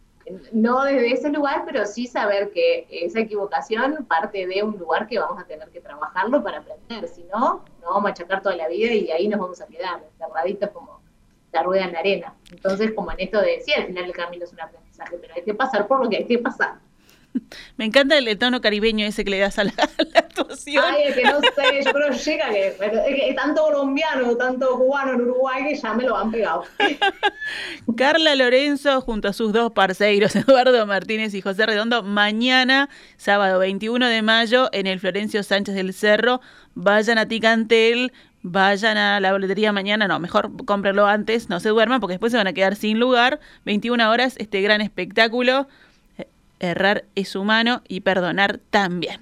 no 0.52 0.84
desde 0.84 1.12
ese 1.12 1.30
lugar, 1.30 1.64
pero 1.66 1.84
sí 1.86 2.06
saber 2.06 2.50
que 2.50 2.86
esa 2.90 3.20
equivocación 3.20 4.04
parte 4.06 4.46
de 4.46 4.62
un 4.62 4.78
lugar 4.78 5.06
que 5.06 5.18
vamos 5.18 5.42
a 5.42 5.46
tener 5.46 5.68
que 5.70 5.80
trabajarlo 5.80 6.42
para 6.42 6.58
aprender, 6.58 7.08
si 7.08 7.24
no, 7.24 7.64
nos 7.80 7.82
vamos 7.82 7.96
a 7.96 8.00
machacar 8.00 8.42
toda 8.42 8.56
la 8.56 8.68
vida 8.68 8.92
y 8.92 9.10
ahí 9.10 9.28
nos 9.28 9.40
vamos 9.40 9.60
a 9.60 9.66
quedar, 9.66 10.02
enterraditos 10.12 10.70
como 10.70 11.00
la 11.52 11.62
rueda 11.62 11.84
en 11.84 11.92
la 11.92 11.98
arena. 11.98 12.34
Entonces, 12.50 12.92
como 12.92 13.12
en 13.12 13.20
esto 13.20 13.40
de, 13.40 13.60
sí, 13.60 13.72
al 13.72 13.86
final 13.86 14.04
el 14.04 14.12
camino 14.12 14.44
es 14.44 14.52
un 14.52 14.60
aprendizaje, 14.60 15.18
pero 15.18 15.34
hay 15.34 15.42
que 15.42 15.54
pasar 15.54 15.86
por 15.86 16.02
lo 16.02 16.08
que 16.08 16.18
hay 16.18 16.26
que 16.26 16.38
pasar. 16.38 16.78
Me 17.76 17.84
encanta 17.84 18.18
el, 18.18 18.38
tono 18.38 18.60
caribeño 18.60 19.06
ese 19.06 19.24
que 19.24 19.30
le 19.30 19.38
das 19.38 19.58
a 19.58 19.64
la, 19.64 19.72
actuación. 20.14 20.84
Ay, 20.86 21.04
es 21.08 21.14
que 21.14 21.24
no 21.24 21.40
sé, 21.40 21.84
yo 21.84 21.92
creo 21.92 22.10
que 22.10 22.16
llega 22.24 22.50
que, 22.50 22.68
es 22.68 22.76
que 22.76 23.34
tanto 23.34 23.62
colombiano, 23.62 24.36
tanto 24.36 24.76
cubano 24.76 25.14
en 25.14 25.20
Uruguay 25.22 25.64
que 25.68 25.74
ya 25.74 25.94
me 25.94 26.04
lo 26.04 26.16
han 26.16 26.30
pegado. 26.30 26.64
Carla 27.96 28.34
Lorenzo 28.34 29.00
junto 29.00 29.28
a 29.28 29.32
sus 29.32 29.52
dos 29.52 29.72
parceiros, 29.72 30.34
Eduardo 30.36 30.86
Martínez 30.86 31.34
y 31.34 31.40
José 31.40 31.66
Redondo, 31.66 32.02
mañana, 32.02 32.88
sábado 33.16 33.58
21 33.58 34.08
de 34.08 34.22
mayo, 34.22 34.68
en 34.72 34.86
el 34.86 35.00
Florencio 35.00 35.42
Sánchez 35.42 35.74
del 35.74 35.92
Cerro. 35.92 36.40
Vayan 36.74 37.18
a 37.18 37.26
Ticantel, 37.26 38.12
vayan 38.42 38.96
a 38.96 39.20
la 39.20 39.32
boletería 39.32 39.72
mañana, 39.72 40.08
no, 40.08 40.18
mejor 40.20 40.50
cómprenlo 40.64 41.06
antes, 41.06 41.48
no 41.48 41.60
se 41.60 41.68
duerman 41.68 42.00
porque 42.00 42.14
después 42.14 42.32
se 42.32 42.38
van 42.38 42.46
a 42.46 42.52
quedar 42.52 42.76
sin 42.76 42.98
lugar. 42.98 43.40
21 43.64 44.10
horas, 44.10 44.36
este 44.38 44.62
gran 44.62 44.80
espectáculo 44.80 45.68
errar 46.62 47.04
es 47.14 47.36
humano 47.36 47.82
y 47.88 48.00
perdonar 48.00 48.58
también. 48.70 49.20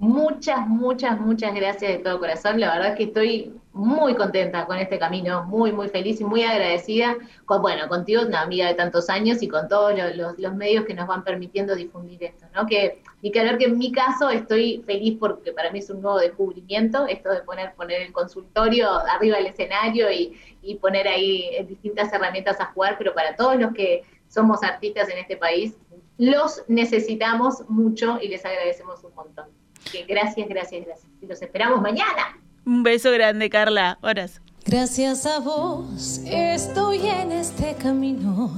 Muchas, 0.00 0.66
muchas, 0.66 1.18
muchas 1.20 1.54
gracias 1.54 1.92
de 1.92 1.98
todo 1.98 2.18
corazón. 2.18 2.58
La 2.58 2.74
verdad 2.74 2.90
es 2.90 2.96
que 2.96 3.04
estoy 3.04 3.54
muy 3.72 4.14
contenta 4.14 4.66
con 4.66 4.76
este 4.76 4.98
camino, 4.98 5.44
muy, 5.44 5.72
muy 5.72 5.88
feliz 5.88 6.20
y 6.20 6.24
muy 6.24 6.42
agradecida 6.42 7.16
con, 7.46 7.62
bueno, 7.62 7.88
contigo, 7.88 8.22
una 8.22 8.42
amiga 8.42 8.66
de 8.66 8.74
tantos 8.74 9.08
años 9.08 9.40
y 9.42 9.48
con 9.48 9.68
todos 9.68 9.94
los, 10.16 10.54
medios 10.54 10.84
que 10.84 10.94
nos 10.94 11.06
van 11.06 11.24
permitiendo 11.24 11.74
difundir 11.76 12.24
esto, 12.24 12.46
¿no? 12.54 12.66
Que, 12.66 13.02
y 13.22 13.30
que 13.30 13.56
que 13.56 13.64
en 13.64 13.78
mi 13.78 13.92
caso 13.92 14.30
estoy 14.30 14.82
feliz 14.84 15.16
porque 15.18 15.52
para 15.52 15.70
mí 15.70 15.78
es 15.78 15.88
un 15.90 16.02
nuevo 16.02 16.18
descubrimiento, 16.18 17.06
esto 17.06 17.30
de 17.30 17.40
poner, 17.42 17.74
poner 17.74 18.02
el 18.02 18.12
consultorio 18.12 18.90
arriba 18.90 19.36
del 19.36 19.46
escenario 19.46 20.10
y, 20.10 20.38
y 20.60 20.74
poner 20.74 21.06
ahí 21.06 21.64
distintas 21.68 22.12
herramientas 22.12 22.60
a 22.60 22.66
jugar, 22.66 22.96
pero 22.98 23.14
para 23.14 23.36
todos 23.36 23.56
los 23.56 23.72
que 23.72 24.02
somos 24.28 24.62
artistas 24.62 25.08
en 25.08 25.18
este 25.18 25.36
país, 25.36 25.74
los 26.18 26.62
necesitamos 26.68 27.68
mucho 27.68 28.18
y 28.20 28.28
les 28.28 28.44
agradecemos 28.44 29.02
un 29.04 29.14
montón. 29.14 29.46
gracias, 30.08 30.48
gracias, 30.48 30.84
gracias. 30.84 31.12
Y 31.20 31.26
los 31.26 31.42
esperamos 31.42 31.80
mañana. 31.80 32.38
Un 32.64 32.82
beso 32.82 33.10
grande, 33.12 33.50
Carla. 33.50 33.98
Horas. 34.00 34.40
Gracias 34.66 35.26
a 35.26 35.40
vos 35.40 36.22
estoy 36.24 37.06
en 37.06 37.32
este 37.32 37.74
camino, 37.74 38.50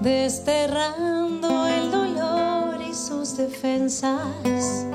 desterrando 0.00 1.66
el 1.66 1.90
dolor 1.92 2.80
y 2.82 2.92
sus 2.92 3.36
defensas. 3.36 4.86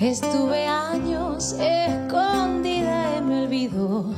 Estuve 0.00 0.66
años 0.66 1.56
escondida 1.58 3.16
en 3.16 3.28
mi 3.28 3.44
olvido, 3.44 4.14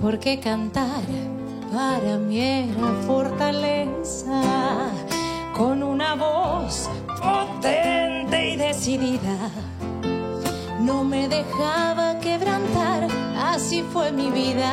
porque 0.00 0.40
cantar 0.40 1.04
para 1.76 2.16
mí 2.16 2.40
era 2.40 2.88
fortaleza, 3.06 4.40
con 5.54 5.82
una 5.82 6.14
voz 6.14 6.88
potente 7.20 8.52
y 8.52 8.56
decidida 8.56 9.50
no 10.80 11.04
me 11.04 11.28
dejaba 11.28 12.18
quebrantar, 12.20 13.08
así 13.36 13.82
fue 13.92 14.10
mi 14.10 14.30
vida, 14.30 14.72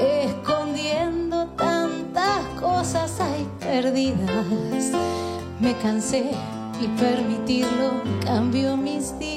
escondiendo 0.00 1.46
tantas 1.56 2.44
cosas 2.60 3.18
ahí 3.20 3.48
perdidas. 3.60 4.46
Me 5.60 5.74
cansé 5.76 6.32
y 6.78 6.88
permitirlo 7.00 8.02
cambió 8.22 8.76
mis 8.76 9.18
días. 9.18 9.33